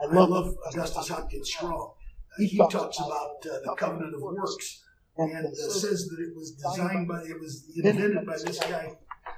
[0.02, 1.94] I I love love Augustus Hopkins Strong.
[2.38, 4.84] He talks about uh, the covenant of works
[5.18, 8.86] and uh, says that it was designed by, it was invented by this guy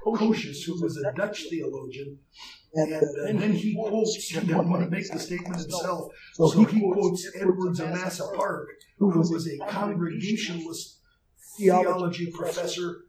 [0.04, 2.18] Cocceius, who was a Dutch theologian.
[2.78, 4.16] And, And uh, then he quotes.
[4.16, 8.68] He didn't want to make the statement himself, so he quotes Edwards Amasa Park,
[9.00, 11.00] who was a congregationalist
[11.58, 13.06] theology professor,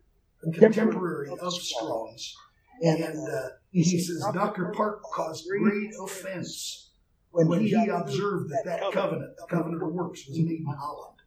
[0.46, 2.34] a contemporary of Strong's.
[2.82, 4.72] and And uh, uh, he says Dr.
[4.74, 6.92] Park caused great offense
[7.30, 11.18] when he observed that that covenant, the covenant of works, was made in Holland.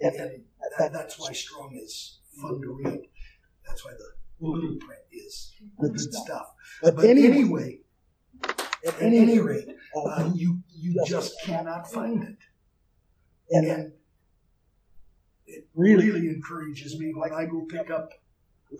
[0.00, 0.44] and, And
[0.78, 3.00] that, that's why Strong is fun to read.
[3.66, 6.54] That's why the little print is the good stuff.
[6.82, 7.78] but But anyway, anyway,
[8.86, 12.38] at any any rate, uh, you you just cannot find it.
[13.50, 13.92] and And
[15.46, 18.10] it really really encourages me when I go pick up,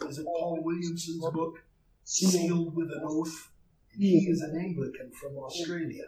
[0.08, 1.62] is it Paul Williamson's book,
[2.04, 2.74] sealed.
[2.74, 3.50] With an Oath?
[3.96, 6.04] He is an Anglican from Australia,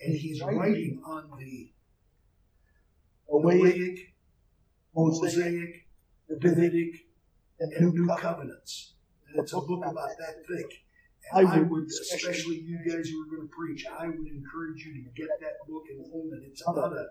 [0.00, 1.70] and he's writing on the
[3.30, 4.12] Noahic,
[4.94, 5.18] mosaic.
[5.22, 5.86] Mosaic,
[6.40, 7.06] Davidic,
[7.60, 8.06] and new.
[8.16, 8.94] Covenants.
[9.28, 10.84] And it's a book about that thick.
[11.32, 14.84] And I would would, especially you guys who are going to preach, I would encourage
[14.84, 16.46] you to get that book and own it.
[16.46, 17.06] It's about a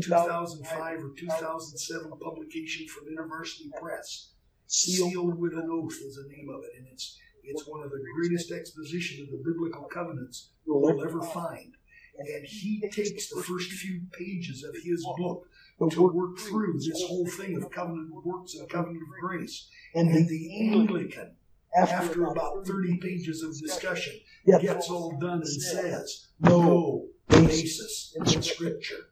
[0.00, 4.32] 2005 or 2007 publication from University Press.
[4.68, 8.02] Sealed with an Oath is the name of it, and it's it's one of the
[8.16, 11.74] greatest exposition of the biblical covenants you'll ever find.
[12.18, 15.46] And he takes the first few pages of his book
[15.90, 19.68] to work through this whole thing of covenant works and covenant of grace.
[19.96, 21.36] And And the the Anglican,
[21.76, 27.06] after after about 30 pages of discussion, yeah, gets all done and says, no no
[27.28, 29.10] basis in Scripture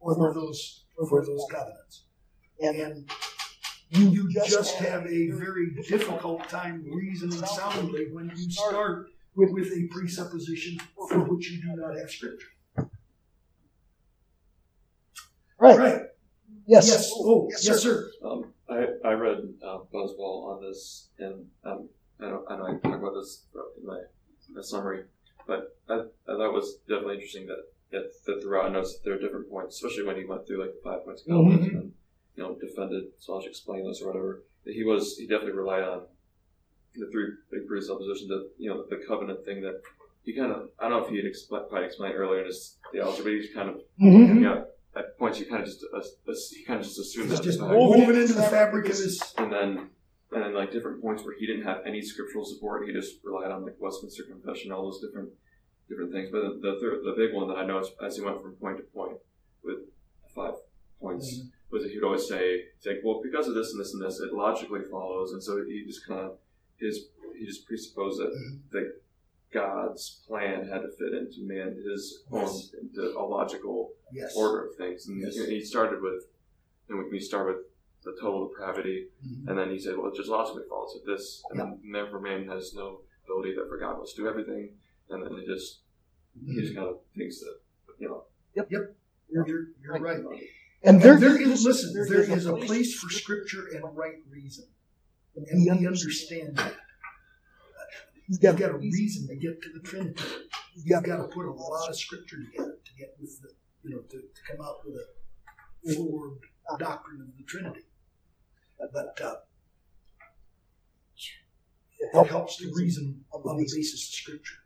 [0.00, 2.04] for those for those covenants.
[2.60, 3.10] and And
[3.90, 9.88] you just have a very difficult time reasoning soundly when you start with, with a
[9.90, 12.46] presupposition for which you do not have scripture.
[15.58, 15.78] Right.
[15.78, 16.02] Right.
[16.66, 16.86] Yes.
[16.88, 17.10] Yes.
[17.14, 18.10] Oh, yes, sir.
[18.24, 21.88] Um, I, I read uh, on this, and um,
[22.20, 23.46] I know, I know I talk about this
[23.80, 24.00] in my,
[24.54, 25.04] my summary,
[25.46, 25.96] but I, I
[26.36, 29.76] thought it was definitely interesting that, that, that throughout, I noticed there are different points,
[29.76, 31.80] especially when he went through like the five points of Calvinism Mhm.
[31.80, 31.92] and
[32.36, 34.42] you know defended, so I'll just explain those or whatever.
[34.64, 36.02] That he was he definitely relied on
[36.94, 39.80] the three big presuppositions that you know the covenant thing that
[40.24, 42.76] he kind of I don't know if he had expl- quite explained earlier in his
[42.92, 44.42] theology, but he's kind of Mm-hmm.
[44.42, 44.64] know
[44.96, 47.44] at points you kind of just uh, uh, he kind of just assumed It's that
[47.44, 49.22] just the woven into the fabric of his.
[49.38, 49.90] and then
[50.32, 53.50] and then like different points where he didn't have any scriptural support, he just relied
[53.50, 55.30] on like Westminster Confession, all those different
[55.88, 56.28] different things.
[56.32, 58.76] But the the, third, the big one that I noticed as he went from point
[58.78, 59.18] to point
[59.62, 59.78] with
[60.34, 60.54] five
[61.00, 61.48] points Mm-hmm.
[61.76, 64.32] was that he'd always say, say, well, because of this and this and this, it
[64.34, 66.32] logically follows, and so he just kind of
[66.78, 67.06] his
[67.38, 68.58] he just presupposed that Mhm.
[68.72, 69.00] that
[69.52, 72.48] God's plan had to fit into man his own
[72.80, 74.34] into a logical Yes.
[74.36, 75.06] order of things.
[75.06, 75.36] And Yes.
[75.36, 76.24] he started with,
[76.88, 77.66] and we- we start with
[78.02, 79.48] the total depravity, Mhm.
[79.48, 82.46] and then he said, well, it just logically follows with this, and then therefore man
[82.48, 84.78] has no ability that for God must do everything,
[85.10, 85.82] and then he just
[86.46, 87.60] he just kind of thinks that
[87.98, 88.24] you know.
[88.54, 88.94] You're,
[89.28, 90.18] you're, you're right.
[90.18, 90.40] And
[90.82, 94.66] And there, there is, listen, there is a place for scripture and a right reason.
[95.36, 96.74] And we understand that.
[98.30, 100.22] You've You've got a reason to get to the Trinity.
[100.76, 103.48] You've got to put a lot of scripture together to get with the,
[103.82, 106.38] you know, to, to come out with a forward
[106.78, 107.80] doctrine of the Trinity.
[108.78, 109.34] But uh,
[111.98, 114.58] it helps to reason on the basis of scripture.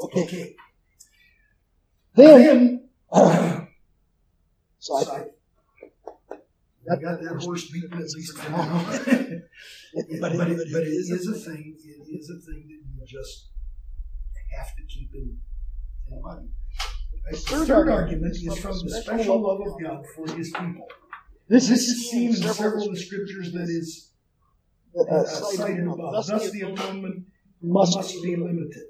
[0.00, 0.22] Okay.
[0.24, 0.56] Okay.
[2.16, 2.88] Then, Then,
[4.80, 5.26] so I,
[6.88, 8.90] So I got that horse beaten at least for now.
[9.94, 11.76] It- but, it, but it is a thing.
[11.78, 13.48] It is a thing that you just
[14.56, 15.38] have to keep in,
[16.10, 16.48] in mind.
[17.30, 20.86] The third argument is from the special love of God for His people.
[21.48, 24.12] this This is is seen in several of the scriptures that is
[24.98, 26.26] uh, cited above.
[26.26, 27.26] Thus, the atonement
[27.62, 28.84] must must be limited.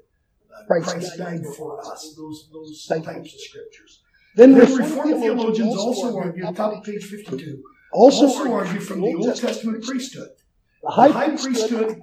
[0.53, 2.13] Uh, Christ Christ died died for us.
[2.17, 4.03] Those those types of scriptures.
[4.35, 8.51] Then Then Reformed Reformed theologians theologians also argue, argue, top of page fifty-two, also also
[8.53, 10.29] argue from the Old Testament priesthood.
[10.81, 12.01] the The high high priesthood,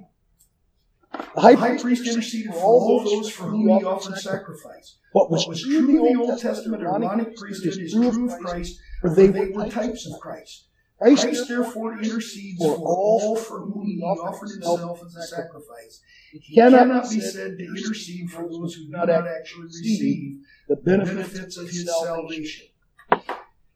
[1.35, 4.97] the high high priest interceded for all those for whom he offered sacrifice.
[5.13, 8.79] What What was was true of the Old Testament Aaronic priesthood is true of Christ,
[9.01, 10.65] for they were types of Christ.
[10.99, 16.01] Christ, Christ therefore intercedes for all for whom he offered himself as a sacrifice.
[16.31, 21.57] He cannot be said to intercede for those who do not actually receive the benefits
[21.57, 22.67] of his salvation.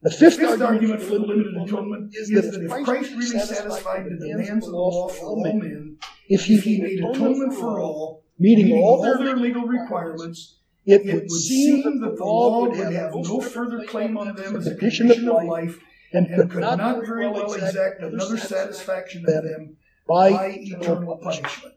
[0.04, 4.28] The fifth Fifth argument for the limited atonement is that if Christ really satisfied the
[4.28, 5.98] demands of the law for all men,
[6.28, 11.22] if if he he made atonement for all, meeting all their legal requirements, it it
[11.30, 15.12] would seem that the law would have no further claim on them as a condition
[15.12, 15.80] of life
[16.14, 19.78] and and could not very well exact another satisfaction of them
[20.08, 20.30] by
[20.62, 21.76] eternal punishment.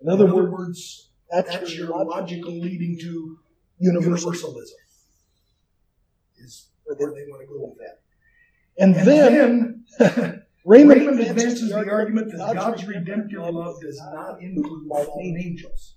[0.00, 3.38] In other words, that's your logical leading to
[3.78, 4.32] universal.
[4.32, 4.81] universalism.
[6.98, 8.00] Where they want to go with that.
[8.78, 14.40] And And then then Reymond, Reymond advances the argument that God's redemptive love does not
[14.40, 15.96] include fallen angels.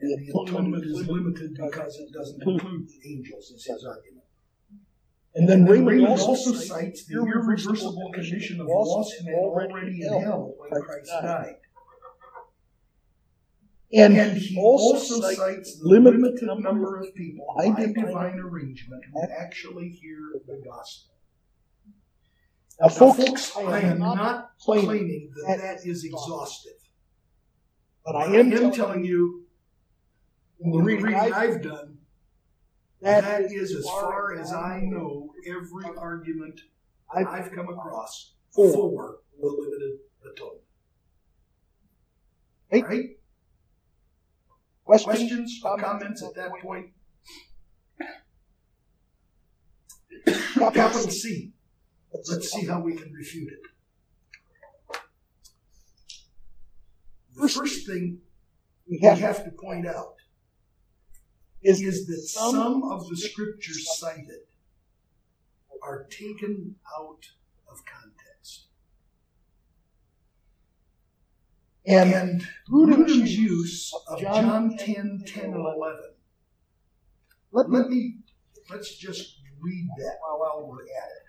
[0.00, 4.24] And the atonement is limited because it doesn't include the angels, is his argument.
[5.34, 9.34] and then And then Reymond, Reymond also also cites the irreversible condition of lost men
[9.34, 11.56] already in hell when Christ died.
[13.92, 19.22] And, And he also cites the limited limited number of people by divine arrangement who
[19.36, 21.14] actually hear the gospel.
[22.80, 26.78] Now, Now, folks, folks, I am not claiming that that is exhaustive.
[28.04, 29.44] but I I am am telling you,
[30.60, 31.98] in the reading I've done,
[33.00, 36.60] that is as far as I know every argument
[37.12, 40.62] I've come across for the limited atonement.
[42.72, 43.19] Right?
[44.98, 46.90] Questions, Questions, comments at that point?
[50.26, 51.52] Capital Capital C.
[52.12, 53.60] Let's see how we can refute it.
[57.36, 58.18] The first thing
[58.88, 60.16] we have to point out
[61.62, 64.40] is, is that some of the scriptures cited
[65.82, 67.24] are taken out
[67.70, 68.19] of context.
[71.86, 75.98] And, And Grudem's use of John 10, 10, and 11.
[77.52, 78.18] Let, let me,
[78.70, 81.20] let's just read that while, while we're at it.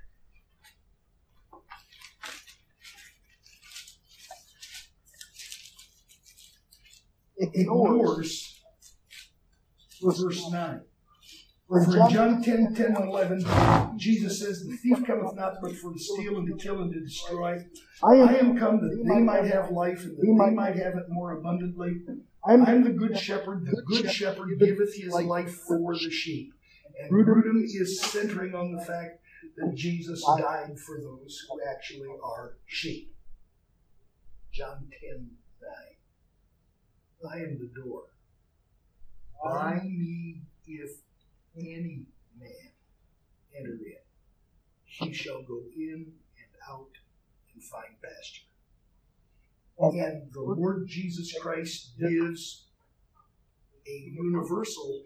[7.53, 8.61] Ignores
[10.01, 10.81] verse 9.
[11.71, 13.45] For in John 10, 10, and 11,
[13.97, 16.99] Jesus says, The thief cometh not but for to steal and to kill and to
[16.99, 17.63] destroy.
[18.03, 20.95] I I am, am come that they might have life and that they might have
[20.97, 22.01] it more abundantly.
[22.45, 23.65] I am I am the good shepherd.
[23.65, 26.51] The good shepherd giveth his life for the sheep.
[27.03, 29.21] And Grudem is centering on the fact
[29.55, 33.15] that Jesus died for those who actually are sheep.
[34.51, 35.29] John 10,
[37.23, 37.31] 9.
[37.31, 38.03] I am the door.
[39.41, 40.91] By me, if
[41.57, 42.05] any
[42.39, 42.71] man
[43.57, 44.01] enter in,
[44.83, 46.05] he shall go in
[46.37, 46.89] and out
[47.53, 48.45] and find pasture.
[49.79, 52.67] And the Lord Jesus Christ gives
[53.87, 55.05] a universal,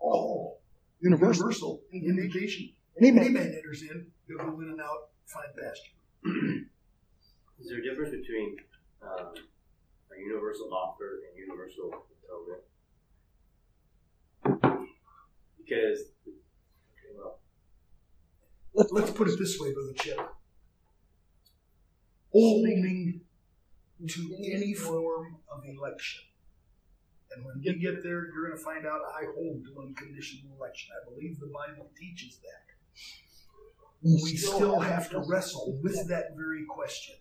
[0.00, 0.60] all
[1.00, 1.44] universal.
[1.44, 2.70] universal indication.
[2.98, 3.32] Any Any man.
[3.34, 6.66] man enters in, he'll go in and out, find pasture.
[7.60, 8.56] Is there a difference between
[9.02, 9.32] um,
[10.10, 11.86] a universal offer and universal
[12.24, 12.62] atonement?
[15.58, 16.00] Because,
[17.16, 17.38] well,
[18.74, 20.20] Let, let's put it this way, Brother Chip.
[22.32, 23.20] Holding
[24.08, 26.22] to any form of election.
[27.34, 30.90] And when you get there, you're going to find out I hold to unconditional election.
[31.00, 32.70] I believe the Bible teaches that.
[34.02, 37.16] We still have to wrestle with that very question.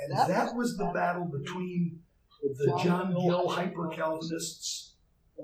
[0.00, 2.00] And that was the battle between
[2.42, 4.89] the John Gill hyper Calvinists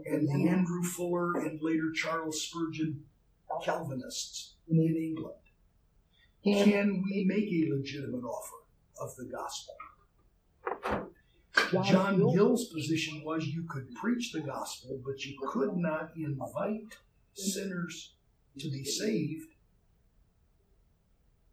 [0.05, 3.05] and the Andrew Fuller and later Charles Spurgeon
[3.65, 5.35] Calvinists in England.
[6.45, 8.57] Can we make a legitimate offer
[9.01, 9.75] of the gospel?
[11.85, 16.97] John Gill's position was you could preach the gospel, but you could not invite
[17.35, 18.15] sinners
[18.59, 19.49] to be saved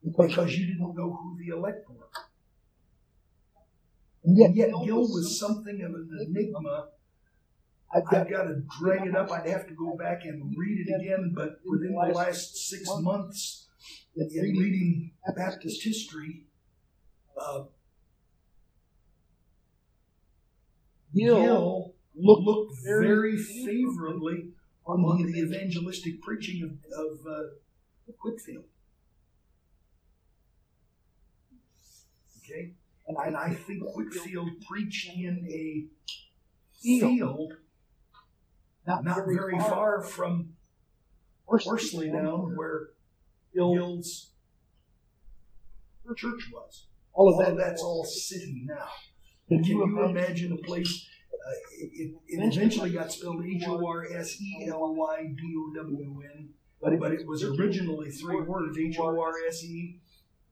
[0.04, 2.10] because you didn't know who the elect were.
[4.24, 6.89] And yet Gill was something of an enigma.
[7.94, 9.32] I've got I've got to drag it up.
[9.32, 13.68] I'd have to go back and read it again, but within the last six months,
[14.16, 16.46] in reading Baptist history,
[17.39, 17.64] uh,
[21.16, 24.50] Gill looked looked very favorably
[24.86, 27.44] on the evangelistic preaching of, of uh,
[28.22, 28.66] Whitefield.
[32.39, 32.74] Okay?
[33.08, 35.86] And I think Whitefield preached in a
[36.82, 37.54] field
[38.86, 40.54] not, not very far from
[41.46, 42.90] Horsley down where
[43.54, 44.32] Gill's
[46.16, 46.88] church was.
[47.14, 47.64] All of of that.
[47.64, 48.90] that's all sitting now.
[49.48, 50.54] Can you imagine?
[50.54, 51.08] a place?
[51.34, 55.74] Uh, it, it, eventually got spelled H O R S E L Y D O
[55.84, 56.50] W N,
[56.82, 60.00] But it, was originally three words H O R S E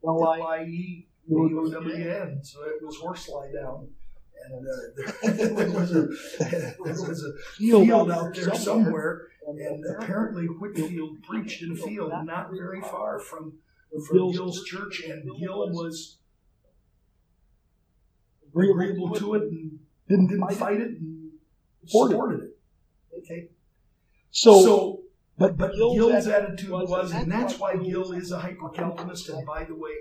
[0.06, 2.40] L I E D O W N.
[2.44, 3.90] So it was Horsley down.
[4.44, 6.08] And uh, there, was a,
[6.40, 12.52] there was a field out there somewhere, and apparently Whitefield preached in a field not
[12.52, 13.54] very far from,
[14.08, 16.18] from Gill's church, and Gill was
[18.54, 19.80] agreeable to it and
[20.10, 21.32] didn't, didn't fight it and
[21.86, 22.58] supported it.
[23.20, 23.50] Okay.
[24.32, 25.02] So, so
[25.38, 29.30] but but Gill's Gill's attitude was, and that's why Gill is a hyper Calvinist.
[29.30, 29.92] And by the way,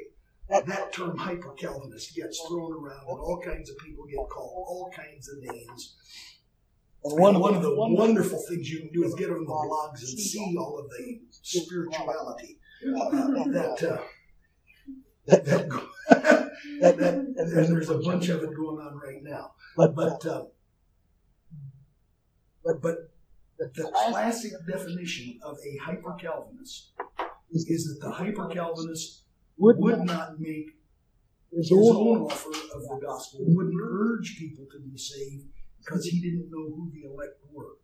[0.50, 4.90] that term hyper Calvinist gets thrown around, and all kinds of people get called all
[4.94, 5.96] kinds of names.
[7.04, 9.50] and One, one, one of the wonderful things you can do is get on the
[9.50, 13.98] blogs and see all of the spirituality uh, that, uh,
[15.26, 15.68] that, that,
[16.80, 19.52] that, that, and there's a bunch of it going on right now.
[19.76, 20.44] but, But, uh,
[22.64, 23.10] but, but
[23.58, 26.92] the classic definition of a hyper Calvinist
[27.52, 29.24] is, is that the hyper Calvinist
[29.60, 30.70] would would not make
[31.52, 35.44] his own own offer of the gospel, wouldn't urge people to be saved
[35.78, 37.76] because he didn't know who the elect were.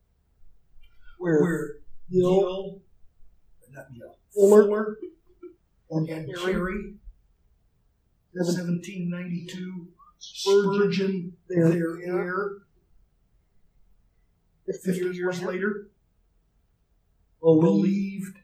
[1.18, 1.74] where Where
[2.11, 2.83] Gill Gill,
[3.70, 3.87] not
[4.33, 4.97] Fuller,
[5.91, 6.95] and and Carey, Carey,
[8.33, 12.51] 1792, Spurgeon, Spurgeon, their their heir,
[14.66, 15.89] 50 years later,
[17.41, 18.39] believed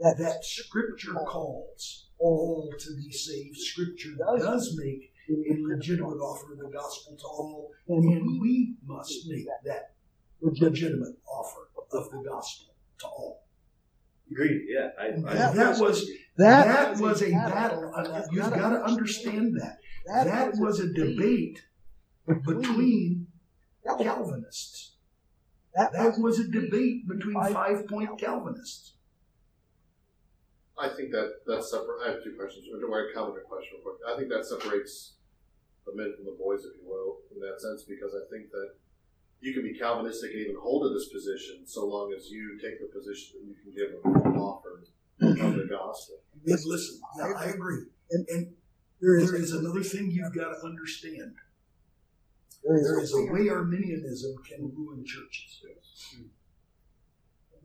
[0.00, 3.56] that that Scripture calls all all to be saved.
[3.56, 8.74] Scripture Does does make a legitimate offer of the gospel to all, and and we
[8.86, 9.92] must make that
[10.40, 13.44] legitimate offer of the gospel to all.
[14.30, 14.88] agreed, yeah.
[14.98, 16.06] I, I, that, that was
[16.36, 17.92] that, that was a battle.
[17.94, 19.78] and You've got to understand that.
[20.06, 21.62] That was a debate
[22.26, 23.26] between
[23.98, 24.92] Calvinists.
[25.74, 28.94] That, That was a debate between Five- five point Calvinists.
[30.78, 32.04] I think that that's separate.
[32.04, 32.66] I have two questions.
[32.72, 33.98] Or do I comment a question real quick?
[34.06, 35.14] I think that separates
[35.86, 38.76] the men from the boys, if you will, in that sense, because I think that
[39.40, 42.80] you can be Calvinistic and even hold to this position so long as you take
[42.80, 44.82] the position that you can give a full offer
[45.22, 46.16] of the gospel.
[46.46, 47.84] But listen, yeah, I agree.
[48.10, 48.54] And- And
[49.00, 51.34] there there is another thing you've got to understand.
[52.64, 55.62] there There is is a way Arminianism can ruin churches.
[56.14, 56.26] Hmm.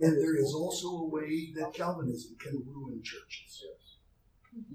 [0.02, 3.64] And there is also a way that Calvinism can ruin churches.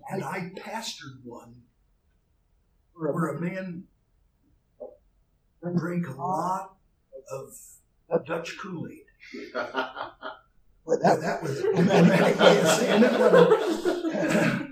[0.08, 1.62] And I pastored one
[2.94, 3.84] where a man
[5.76, 6.76] drank a lot
[7.30, 9.02] of Dutch Kool-Aid.
[10.86, 13.12] But That, that, that was a dramatic way of saying it.
[14.14, 14.70] it?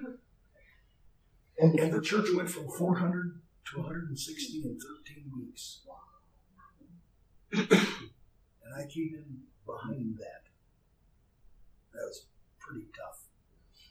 [1.59, 3.41] and, And the church went from 400
[3.73, 5.81] to 160 in 13 weeks.
[7.53, 10.44] And I came in behind that.
[11.95, 12.27] That was
[12.59, 13.21] pretty tough.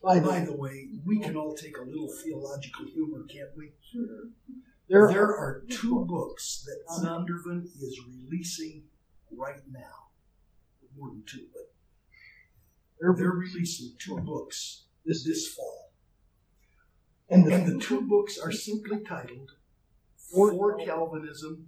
[0.03, 3.71] by By the, the way, we can all take a little theological humor, can't we?
[4.89, 8.83] there, There are two books that Zondervan is releasing
[9.31, 10.09] right now.
[10.97, 11.71] More than two, but
[12.99, 15.91] there, they're releasing two books this, this fall.
[17.29, 19.51] and the, And the two books are simply titled
[20.31, 21.67] For Calvinism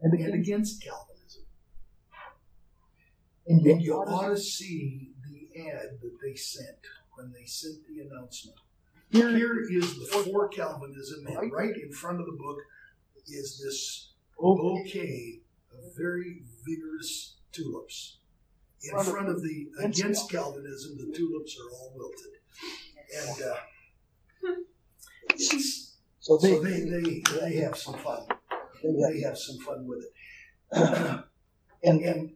[0.00, 1.44] and and Against Calvinism.
[3.46, 5.13] and And you you ought ought to see the
[5.56, 6.78] ad that they sent
[7.14, 8.58] when they sent the announcement.
[9.10, 12.58] here, Here is the For Calvinism, and right in front of the book
[13.26, 15.40] is this oh, bouquet
[15.72, 18.18] of very vigorous tulips.
[18.82, 22.32] In front of the Against Calvinism, the tulips are all wilted.
[23.16, 23.56] And uh,
[26.18, 28.26] so they, so they, they, they have some fun.
[28.82, 30.12] they have, They have some fun with it.
[31.82, 32.32] and, And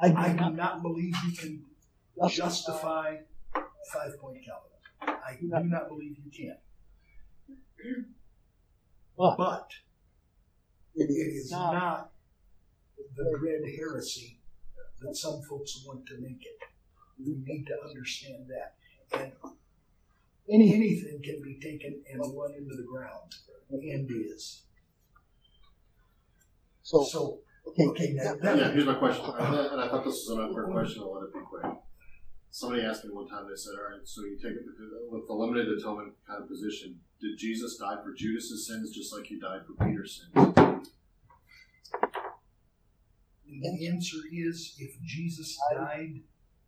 [0.00, 1.64] I, I I do not believe you can
[2.28, 3.16] justify
[3.92, 4.76] five point Calvinism.
[5.00, 6.56] I do not believe you can.
[9.16, 9.70] But But
[10.94, 12.12] it is not, not
[13.16, 14.40] the dread heresy
[15.00, 16.58] that some folks want to make it.
[17.18, 18.74] We need to understand that.
[19.18, 19.32] And
[20.52, 23.34] any, anything can be taken and run into the ground,
[23.70, 24.62] and is.
[26.82, 30.26] so, So, okay, okay, now Yeah, here's my question, and I and I thought this
[30.26, 31.02] was an unfair question.
[31.02, 31.64] I'll let it be quick.
[32.50, 33.46] Somebody asked me one time.
[33.48, 34.64] They said, "All right, so you take it
[35.10, 37.00] with the limited atonement kind of position.
[37.20, 40.56] Did Jesus die for Judas's sins just like he died for Peter's sins?"
[43.62, 46.20] the answer is if Jesus died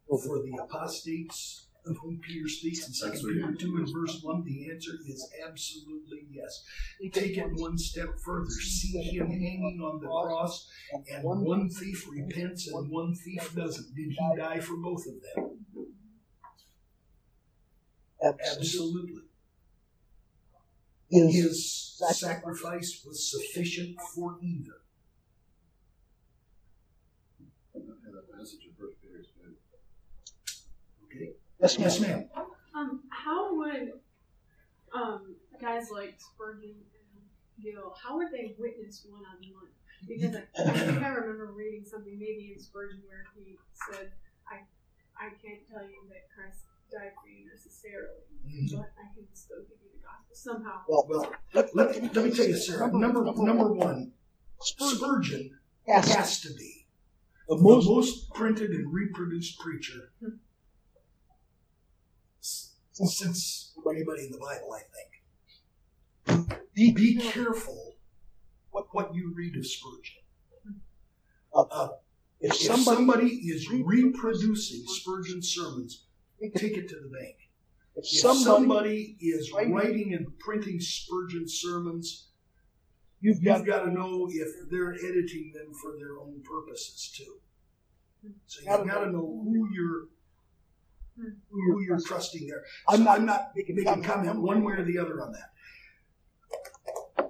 [0.08, 4.44] for the apostates of whom Peter speaks in Second Peter he- two and verse one,
[4.44, 6.64] the answer is absolutely yes.
[7.12, 8.50] Take it one step further.
[8.50, 10.68] See him hanging on the cross,
[11.10, 13.94] and one thief repents and one thief doesn't.
[13.94, 15.56] Did he die for both of them?
[18.22, 19.22] absolutely,
[21.10, 21.32] Absolutely.
[21.32, 24.80] His sacrifice was sufficient for either.
[27.74, 29.54] And the passage in First Peter is good.
[31.04, 31.32] Okay.
[31.60, 32.28] Yes, Yes, ma'am.
[32.34, 32.46] ma'am.
[32.74, 33.92] Um, how would
[34.94, 39.66] um guys like Spurgeon and Gill, how would they witness one on one?
[40.06, 43.56] Because I, I think I remember reading something maybe in Spurgeon where he
[43.90, 44.12] said,
[44.46, 44.62] "I
[45.18, 48.78] I can't tell you that Christ died for you necessarily, Mhm.
[48.78, 52.08] but I can still give you the gospel somehow." Well, Well, let, let, let me
[52.10, 52.92] tell you, Sarah.
[52.92, 54.12] Number number one,
[54.60, 56.86] Spurgeon Spurgeon has has to be
[57.48, 60.30] the the most most printed and reproduced preacher s-
[63.06, 66.60] since anybody in the Bible, I think.
[66.74, 67.94] Be, be careful
[68.70, 70.22] what, what you read of Spurgeon.
[71.54, 71.88] uh,
[72.40, 76.04] if If somebody, is reproducing Spurgeon's sermons,
[76.56, 77.36] take it to the bank.
[77.96, 82.28] if somebody, is writing and printing Spurgeon sermons,
[83.20, 87.40] you've got to know if they're editing them for their own purposes too.
[88.46, 90.08] So you've got to know who you're
[91.50, 92.64] who you're trusting there.
[92.88, 95.52] I'm not- I'm not making comment one way or the other on that.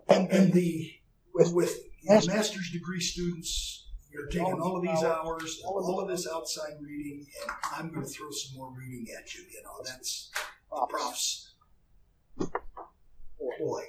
[0.09, 0.93] And and the
[1.35, 6.09] with with your master's degree students, you're taking all of these hours, and all of
[6.09, 9.43] this outside reading, and I'm going to throw some more reading at you.
[9.43, 10.31] You know, that's
[10.73, 11.55] uh, props.
[13.59, 13.83] Boy,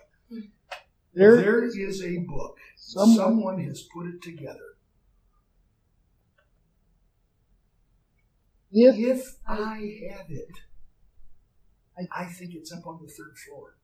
[1.14, 2.58] there, there is a book.
[2.76, 4.76] Someone- Someone has put it together.
[8.72, 9.78] If If I
[10.12, 10.50] have it,
[11.98, 13.76] I, I think it's up on the third floor.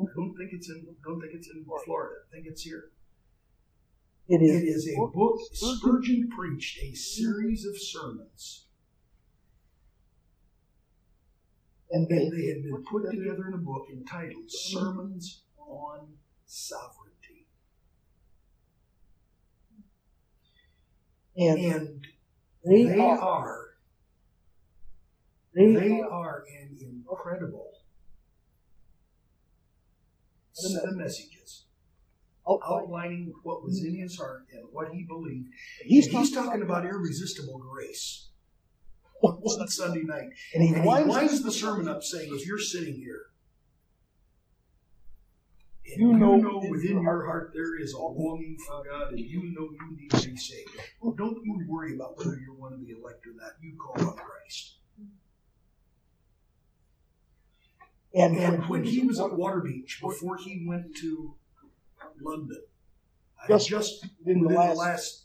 [0.00, 0.86] I don't think it's in.
[1.04, 2.16] Don't think it's in Florida.
[2.30, 2.90] I think it's here.
[4.28, 4.84] It It is.
[4.86, 5.38] is a book.
[5.52, 8.66] Spurgeon preached a series of sermons,
[11.90, 16.08] And and they had been put together in a book entitled Sermons on
[16.46, 17.46] Sovereignty.
[21.36, 22.06] and And
[22.64, 23.69] they, they are
[25.60, 27.72] they, they are an incredible
[30.52, 31.64] set of messages
[32.46, 32.84] oh, outlining.
[32.84, 35.48] outlining what was in his heart and what he believed.
[35.82, 38.28] He's, he's talking about irresistible grace
[39.22, 40.30] on Sunday night.
[40.54, 43.26] and he And he winds winds the sermon up saying, if you're sitting here
[45.86, 49.18] and You you know know, within your heart there is a longing for God and
[49.20, 50.70] you know you need to be saved,
[51.02, 53.52] don't you worry about whether you're one of the elect or not.
[53.60, 54.69] You call on Christ.
[58.14, 61.34] And, And when he was at Waterbeach, before he went to
[62.20, 62.62] London,
[63.42, 65.24] I Just just in the the last last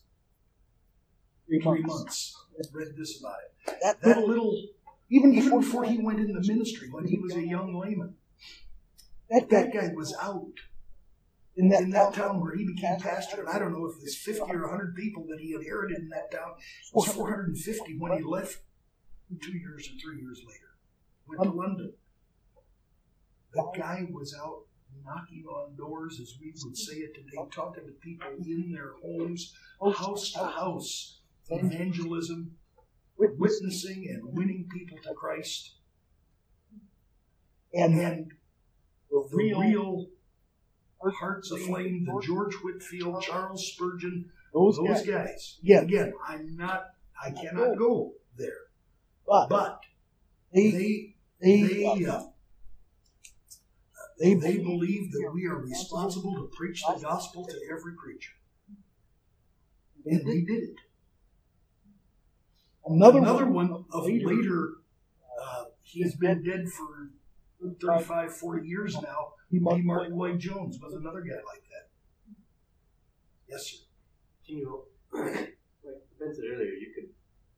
[1.47, 3.79] three three months, months read this about it.
[3.81, 4.61] that That little, little,
[5.09, 8.15] even even before, before he went into ministry, when he was a young layman,
[9.29, 10.53] that that guy was out
[11.57, 13.41] in that, in that town where he became pastor.
[13.41, 16.31] And I don't know if there's 50 or 100 people that he inherited in that
[16.31, 16.53] town.
[16.88, 18.59] It was 450 when he left
[19.41, 20.75] two years or three years later.
[21.27, 21.93] Went to um, London.
[23.55, 24.63] The guy was out
[25.05, 29.53] knocking on doors, as we would say it today, talking to people in their homes,
[29.95, 32.51] house to house, evangelism,
[33.17, 35.75] witnessing and winning people to Christ.
[37.73, 38.31] and And
[39.09, 40.07] the real,
[41.19, 45.07] Hearts Aflame, the George Whitefield, Charles Spurgeon, those, those guys.
[45.07, 45.59] guys.
[45.61, 45.81] Yeah.
[45.81, 46.85] Again, I'm not,
[47.23, 48.51] I cannot go there,
[49.27, 49.79] But but
[50.51, 52.23] they, they, they, they, uh,
[54.20, 58.34] they, they believe that we are responsible to preach the gospel to every creature.
[60.05, 60.76] And they did it.
[62.86, 64.76] another, Another one, one of later,
[65.41, 67.09] uh, he has been dead for
[67.82, 69.34] 35, 40 years now.
[69.49, 69.82] he D.
[69.82, 71.89] Martyn Lloyd Jones was another guy like that.
[73.49, 73.78] Yes, sir.
[74.45, 75.55] Can you, like
[76.20, 77.09] Ben said earlier, you could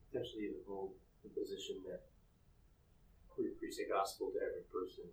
[0.09, 0.93] potentially even hold
[1.23, 2.01] the position that
[3.37, 5.03] we preach the gospel to every person,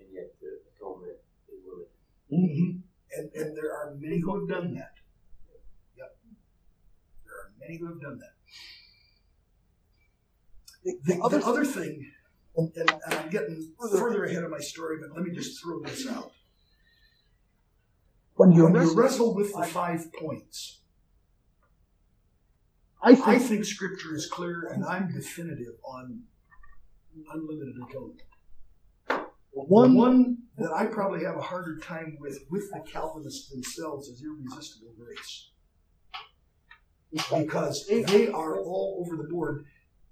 [0.00, 1.18] and yet the atonement
[1.48, 1.92] is limited.
[2.32, 2.70] Mm-hmm.
[3.18, 4.94] And, and there are many who have done that.
[5.96, 6.16] Yep.
[7.24, 8.34] There are many who have done that.
[10.84, 12.12] The, The, the other, the other thing,
[12.56, 16.06] and, and I'm getting further ahead of my story, but let me just throw this
[16.06, 16.32] out.
[18.36, 20.80] when you When you wrestle, wrestle with the five points,
[23.02, 26.22] I I think think Scripture is clear, and I'm definitive on
[27.32, 28.22] unlimited atonement.
[29.56, 33.48] The One, one, one that I probably have a harder time with with the Calvinists
[33.50, 35.50] themselves is irresistible grace,
[37.10, 39.64] because they are all over the board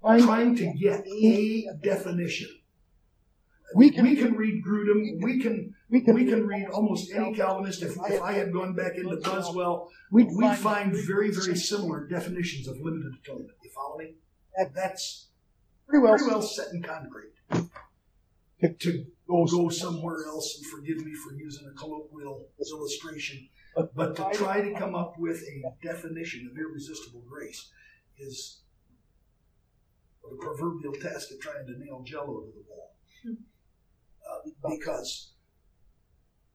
[0.02, 2.48] trying to get a definition.
[3.74, 7.34] We can- we can read Grudem, we can we can, we can read almost any
[7.34, 7.82] Calvinist.
[7.82, 12.06] If, if I had gone back into Buswell, we'd we find, find very very similar
[12.06, 13.50] definitions of limited atonement.
[13.62, 14.14] You follow me?
[14.56, 15.28] That, that's
[15.86, 17.32] pretty well set in concrete.
[18.62, 24.16] To go, go somewhere else, and forgive me for using a colloquial illustration, but, but
[24.16, 27.70] to try to come up with a definition of irresistible grace
[28.18, 28.60] is
[30.22, 32.96] the proverbial task of trying to nail jello to the wall.
[33.26, 35.32] Uh, because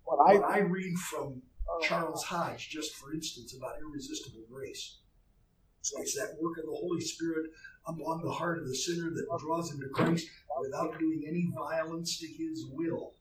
[0.03, 1.41] what what I I read from
[1.83, 4.99] Charles Hodge, just for instance, about irresistible grace,
[5.81, 7.51] it's that work of the Holy Spirit
[7.89, 10.27] upon the heart of the sinner that draws him to Christ
[10.61, 13.13] without doing any violence to his will.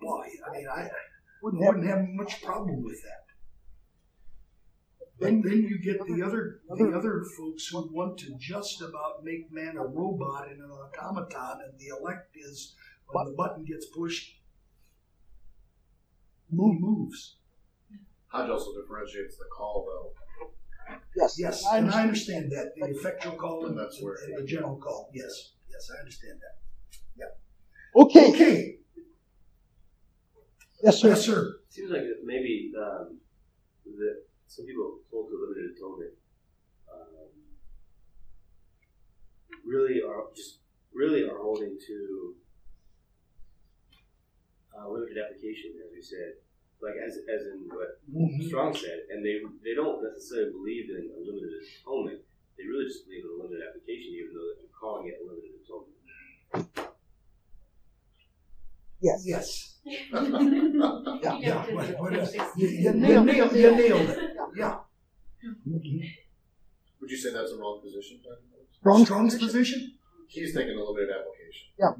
[0.00, 0.88] Boy, I mean, I
[1.42, 3.24] wouldn't have wouldn't have much problem with that.
[5.18, 9.50] Then, then you get the other the other folks who want to just about make
[9.50, 12.74] man a robot and an automaton, and the elect is
[13.08, 14.36] when the button gets pushed,
[16.50, 17.36] he moves.
[18.28, 20.27] Hodge also differentiates the call though.
[21.16, 22.44] Yes, Yes, I and I understand.
[22.46, 25.10] understand that the effectual call and, And that's where- and the general call.
[25.14, 26.54] Yes, yes, I understand that.
[27.96, 28.78] Okay, Okay,
[30.84, 31.08] yes, sir.
[31.08, 31.58] yes, sir.
[31.70, 33.18] Seems like that maybe um,
[33.86, 36.12] that some people hold to limited atonement
[36.92, 37.28] um,
[39.64, 40.58] really are just
[40.92, 42.34] really are holding to
[44.78, 46.34] uh, limited application, as we said,
[46.80, 48.46] like as as in what Mhm.
[48.46, 51.50] Strong said, and they they don't necessarily believe in a limited
[51.82, 52.20] atonement.
[52.56, 55.52] They really just believe in a limited application, even though they're calling it a limited
[55.62, 55.94] atonement.
[59.00, 62.44] Yes, Yes, Yeah, Yeah, what- what page is- 16.
[62.56, 64.80] You, you nailed, you nailed it, yeah.
[67.00, 68.18] Would you say that's a wrong position?
[68.24, 68.42] Dr.
[68.50, 68.76] Phillips?
[68.80, 69.94] Strong Strong's position?
[70.26, 71.68] He's thinking a limited application.
[71.78, 71.92] Yeah,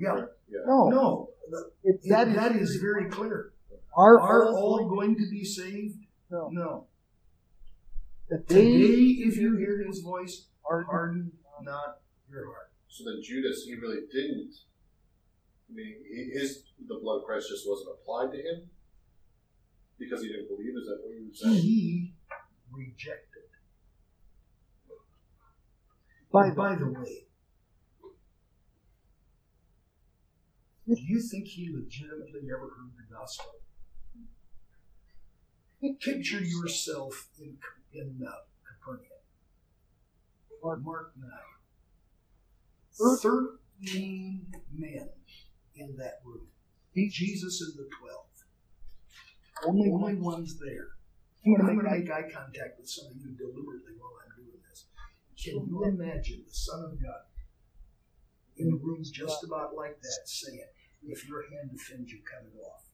[0.50, 0.58] Yeah.
[0.66, 3.52] No, no, the- it, that, that that is is very clear.
[3.98, 5.98] Our Are all all going to be saved?
[6.30, 6.48] No.
[6.52, 6.86] No.
[8.30, 11.32] the Today, if you hear his voice, are harden
[11.62, 12.70] not your heart.
[12.88, 14.54] So then Judas, he really didn't.
[15.68, 15.96] I mean,
[16.32, 18.70] his the blood of Christ just wasn't applied to him
[19.98, 20.76] because he didn't believe.
[20.76, 21.54] Is that what you were saying?
[21.62, 22.14] He
[22.72, 23.24] rejected.
[26.32, 27.26] by By, by the way,
[30.86, 33.57] do you think he legitimately ever heard the gospel?
[35.80, 37.56] Picture yourself in
[37.92, 38.30] in uh,
[38.66, 39.06] Capernaum.
[40.62, 41.30] Mark, Mark nine.
[43.22, 45.08] Thirteen men
[45.76, 46.48] in that room.
[46.96, 48.26] Jesus and the twelve.
[49.64, 50.88] only Only ones there.
[51.46, 54.86] I'm gonna make make eye contact with some of you deliberately while I'm doing this.
[55.40, 57.22] Can you imagine the Son of God
[58.56, 60.66] in a room just about like that saying,
[61.06, 62.87] if your hand offends you, cut it off?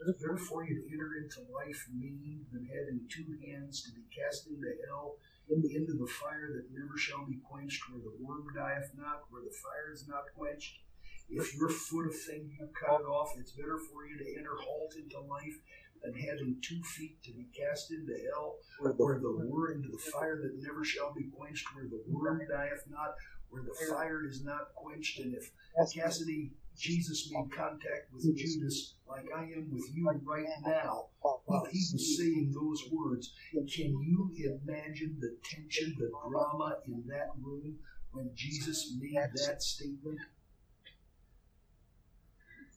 [0.00, 4.48] Better for you to enter into life mean than having two hands to be cast
[4.48, 5.16] into hell,
[5.50, 9.54] into, the fire that never shall be quenched, where the worm dieth not, where the
[9.62, 10.80] fire is not quenched?
[11.28, 13.34] If your foot offend you, cut off.
[13.38, 15.60] It's better for you to enter halt into life
[16.02, 20.40] than having two feet to be cast into hell, where the word into the fire
[20.40, 23.14] that never shall be quenched, where the worm dieth not,
[23.50, 25.20] where the fire is not quenched.
[25.20, 25.52] And if
[25.94, 31.78] Cassidy, Jesus made contact with Judas like I am with you right now, while he
[31.92, 37.76] was saying those words, can you imagine the tension, the drama in that room
[38.12, 39.14] when Jesus made
[39.46, 40.18] that statement?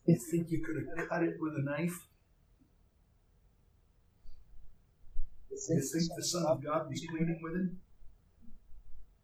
[0.06, 2.08] You think you could have cut it with a knife?
[5.50, 7.80] You think the Son of God was pleading with him?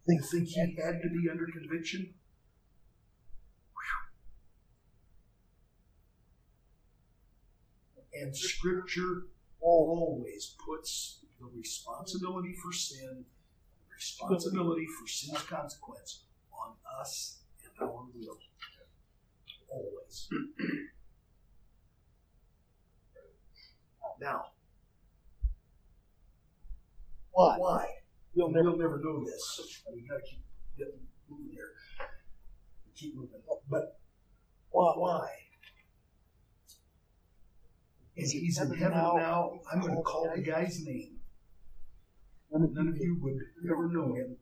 [0.08, 2.14] You think he had to be under conviction?
[8.22, 9.28] And Scripture
[9.62, 13.26] always puts the responsibility for sin,
[13.88, 18.38] the responsibility for sin's consequence on us and our will.
[19.72, 20.30] Always.
[24.20, 24.48] Now,
[27.32, 27.56] why?
[27.58, 27.86] why?
[28.36, 29.82] You'll We'll never never know this.
[29.94, 30.44] We gotta keep
[31.30, 31.70] moving here.
[32.96, 33.40] Keep moving.
[33.70, 33.98] But
[34.72, 34.94] why?
[34.98, 35.30] why?
[38.20, 39.60] And he's in heaven now.
[39.72, 41.20] I'm gonna call the guy's name.
[42.52, 43.40] None of None of you would
[43.72, 44.36] ever know him.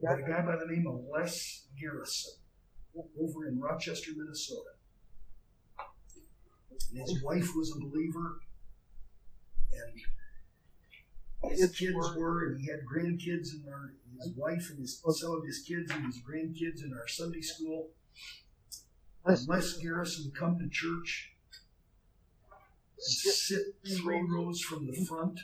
[0.00, 2.34] But a guy by the name of Les Garrison
[3.20, 4.70] over in Rochester, Minnesota.
[6.92, 8.38] And his wife was a believer,
[9.72, 15.32] and his kids were, and he had grandkids, and our, his wife and his some
[15.32, 17.90] of his kids and his grandkids in our Sunday school.
[19.24, 21.33] And Les Garrison come to church
[23.04, 24.34] sit three mm-hmm.
[24.34, 25.04] rows from the mm-hmm.
[25.04, 25.40] front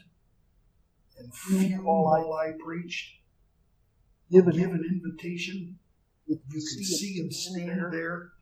[1.19, 1.59] and mm-hmm.
[1.61, 3.17] fume while I preached.
[4.31, 5.79] give it Give an invitation.
[6.27, 8.33] You could see him stand there,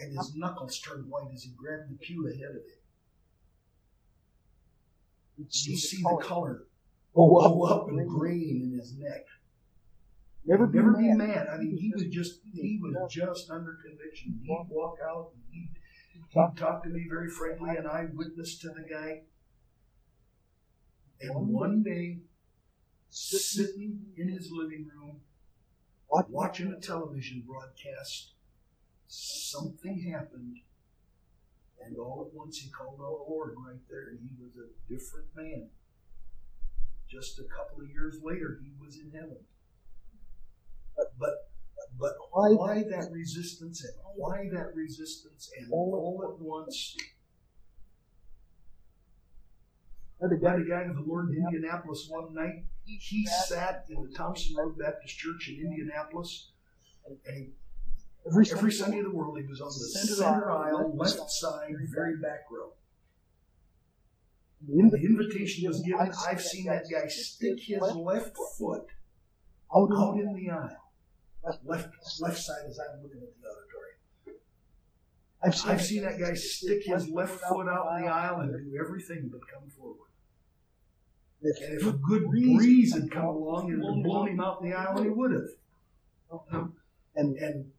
[0.00, 2.78] and his knuckles turned white as he grabbed the pew ahead of him.
[5.36, 6.64] You see the color
[7.14, 9.24] Go oh, go up, up and green in his neck.
[10.44, 11.18] Never be Never be mad.
[11.18, 11.46] mad.
[11.52, 14.38] I mean, he was just he was just under conviction.
[14.42, 15.32] He'd walk out
[16.28, 19.22] he'd to me very friendly, and I witnessed to the guy.
[21.20, 22.18] And one day,
[23.10, 25.20] sitting in his living room,
[26.30, 28.32] watching a television broadcast,
[29.06, 30.58] something happened,
[31.84, 35.28] and all at once he called out Lord right there, and he was a different
[35.34, 35.70] man.
[37.08, 39.38] Just a couple of years later, he was in heaven.
[41.18, 41.50] But
[41.98, 46.96] but but Why why that resistance and why that resistance and all at once?
[50.20, 52.64] Had a I got guy a guy to the Lord in Indianapolis one night.
[52.84, 56.50] He sat in the Thompson Road Baptist Church in Indianapolis,
[57.06, 57.50] and he,
[58.26, 58.98] every every Sunday.
[58.98, 62.72] Of the world he was on the center aisle, left side, very back row.
[64.66, 68.88] The When the invitation invitation was given, I've seen that guy stick his left foot
[69.74, 70.87] out out in in the aisle.
[71.44, 74.40] Left left side as I'm looking at the auditorium.
[75.42, 78.52] I've seen, I've seen that guy stick his left foot out in the aisle and
[78.52, 80.08] do everything but come forward.
[81.40, 85.00] And if a good breeze had come along, and blown him out in the aisle,
[85.00, 86.70] he would have.
[87.14, 87.70] and And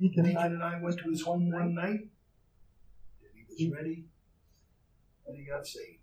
[0.00, 3.74] he Deacon and I went to his home one night, and he was hmm.
[3.74, 4.04] ready
[5.28, 6.00] and he got saved.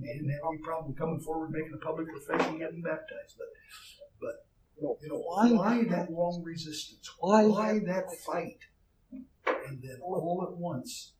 [0.00, 3.36] He didn't have any problem coming forward, making a public profession, getting baptized.
[3.38, 3.48] But,
[4.20, 4.46] but
[4.80, 7.10] you know, why that long resistance?
[7.18, 8.58] Why Why that fight?
[9.12, 11.14] And then all at once,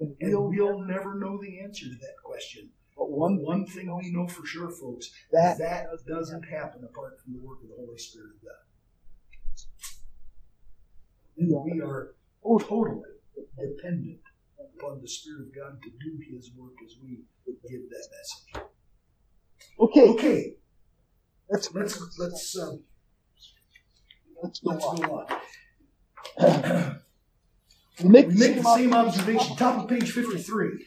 [0.00, 2.70] And we'll, we'll never know the answer to that question.
[2.96, 7.20] but One one one thing we know for sure, folks, that that doesn't happen apart
[7.22, 8.64] from the work of the Holy Spirit of God.
[11.38, 13.02] And we are oh, totally
[13.58, 14.20] dependent
[14.76, 17.20] upon the Spirit of God to do His work as we
[17.68, 18.68] give that message.
[19.80, 20.08] okay.
[20.08, 20.54] Okay,
[21.50, 22.82] Let's let's let's um,
[24.42, 24.96] let's go let's on.
[24.96, 25.26] go
[26.38, 27.00] on.
[28.02, 30.86] We make We make the same observation, top of page fifty-three.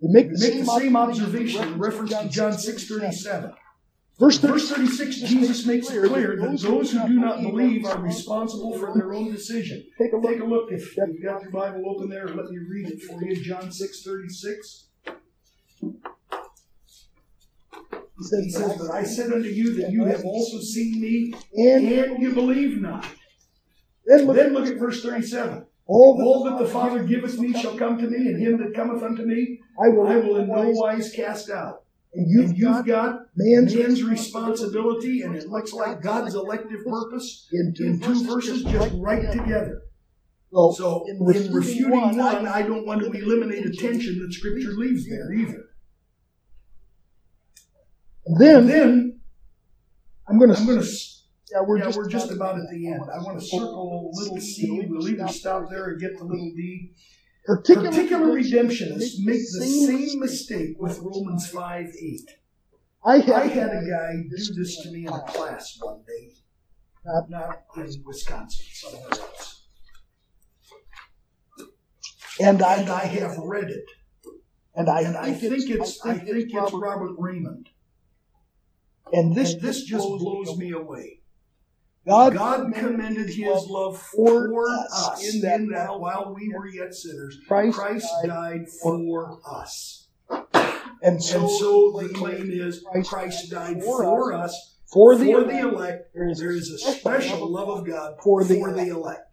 [0.00, 3.52] We make We the make same the same observation in reference to John six thirty-seven.
[4.18, 5.20] Verse Verse 36.
[5.20, 9.30] Jesus makes it clear that those who do not believe are responsible for their own
[9.30, 9.84] decision.
[9.96, 10.32] Take a look.
[10.32, 13.22] Take a look, if you've got your Bible open there, let me read it for
[13.22, 14.88] you, John six thirty-six.
[18.18, 21.34] He says, He says, But I said unto you that you have also seen me,
[21.56, 23.06] and and you believe not.
[24.06, 25.64] then look, Then look at verse thirty-seven.
[25.86, 29.02] all All that the Father giveth me shall come to me, and him that cometh
[29.02, 31.82] unto me, I will, I will in no wise, cast out.
[32.12, 36.84] and And you've you've got got man's, man's responsibility, and it looks like God's elective
[36.86, 39.82] purpose in two, in two verses just right together.
[40.52, 44.18] So, So in in refuting one, one, I- I don't want to eliminate a tension
[44.20, 45.66] that Scripture leaves there either.
[48.28, 49.20] And then, And then
[50.28, 50.66] I'm going I'm to.
[50.66, 50.88] going to
[51.50, 53.00] Yeah, we're yeah, just we're just about at the end.
[53.12, 54.84] I want to circle little c.
[54.86, 56.92] We'll either stop there and get to little d.
[57.46, 62.20] particular, Particular redemptionists make the same mistake with Romans 5 8.
[63.06, 66.32] I had, I had a guy do this to me in a class one day,
[67.06, 69.62] not, not in Wisconsin, somewhere else.
[72.40, 73.84] and I, And I have read it,
[74.74, 77.68] and I, and I think it's I think it's Robert Reymond.
[79.12, 81.20] And This this this just blows me away.
[82.06, 87.76] God, God commended His love for us in that, while we were yet sinners, Christ,
[87.76, 90.08] Christ died died for us.
[91.02, 95.58] and so, And so the claim is Christ died for us, for for the, the
[95.58, 96.14] elect.
[96.14, 99.28] there is a special love of God For for the the elect.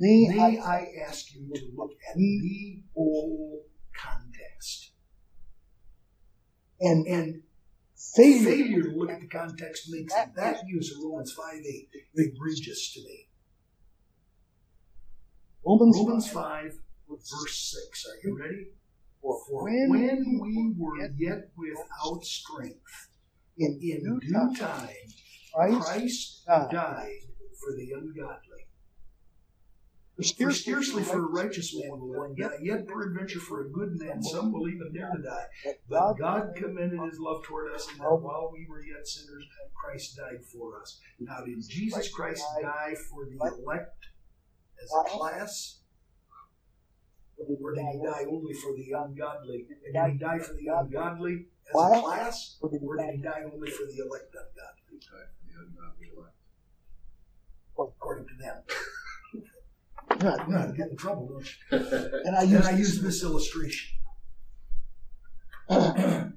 [0.00, 2.20] May May I, I ask you to look at hmm.
[2.20, 3.62] the whole
[3.96, 4.92] context.
[6.80, 7.42] and And
[7.96, 12.92] failure, failure to look at the context makes that use of Romans 5 8 egregious
[12.94, 13.28] to me.
[15.64, 16.78] Romans, Romans 5,
[17.08, 18.06] verse 6.
[18.06, 18.66] Are you ready?
[19.20, 23.08] For For when when we were yet without strength,
[23.58, 24.86] in in due due time, time,
[25.52, 26.70] Christ Christ died.
[26.70, 27.22] died
[27.58, 28.55] for the ungodly.
[30.16, 33.98] For For scarcely for a righteous man will one die, yet peradventure for a good
[33.98, 35.46] man some will even dare to die.
[35.90, 38.16] But God commended his love toward us, and that oh.
[38.16, 39.44] while we were yet sinners,
[39.74, 40.98] Christ died for us.
[41.20, 44.06] Now, did Jesus Christ die for the elect
[44.82, 45.80] as a class?
[47.36, 49.66] Or did he die only for the ungodly?
[49.84, 52.56] And did he die for the ungodly as a class?
[52.62, 54.34] Or did he die only for the elect
[55.60, 56.08] ungodly?
[57.78, 58.62] According to them.
[60.22, 61.78] Not, You know, get in trouble, don't you?
[62.24, 63.96] and I And use I use this illustration.
[65.68, 66.32] I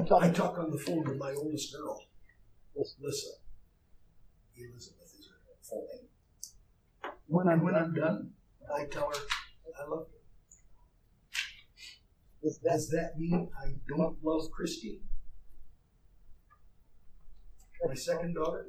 [0.00, 2.00] talk, I talk on the phone with my oldest girl,
[2.76, 3.28] Lissa.
[4.56, 6.08] Elizabeth is her full name.
[7.26, 8.30] when I'm when I'm done,
[8.74, 9.20] I tell her,
[9.82, 10.18] I love you.
[12.42, 15.00] with that, Does that mean I don't love Christy?
[17.86, 18.68] My second daughter?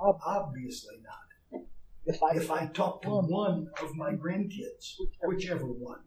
[0.00, 1.62] Obviously not.
[2.06, 6.00] if I, If I talk to one of my grandkids, whichever one,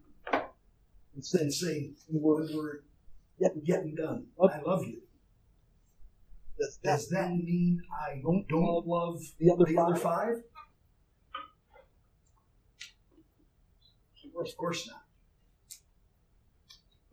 [1.14, 1.24] and
[1.54, 2.80] say, when we're
[3.66, 5.02] getting done, I love you.
[6.60, 10.02] does that, Does that mean I don't, don't love the other the other five?
[10.02, 10.44] five?
[14.36, 15.04] Of course not.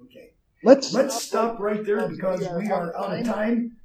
[0.06, 0.30] Okay,
[0.64, 3.76] Let's let's stop right there because we are out of time.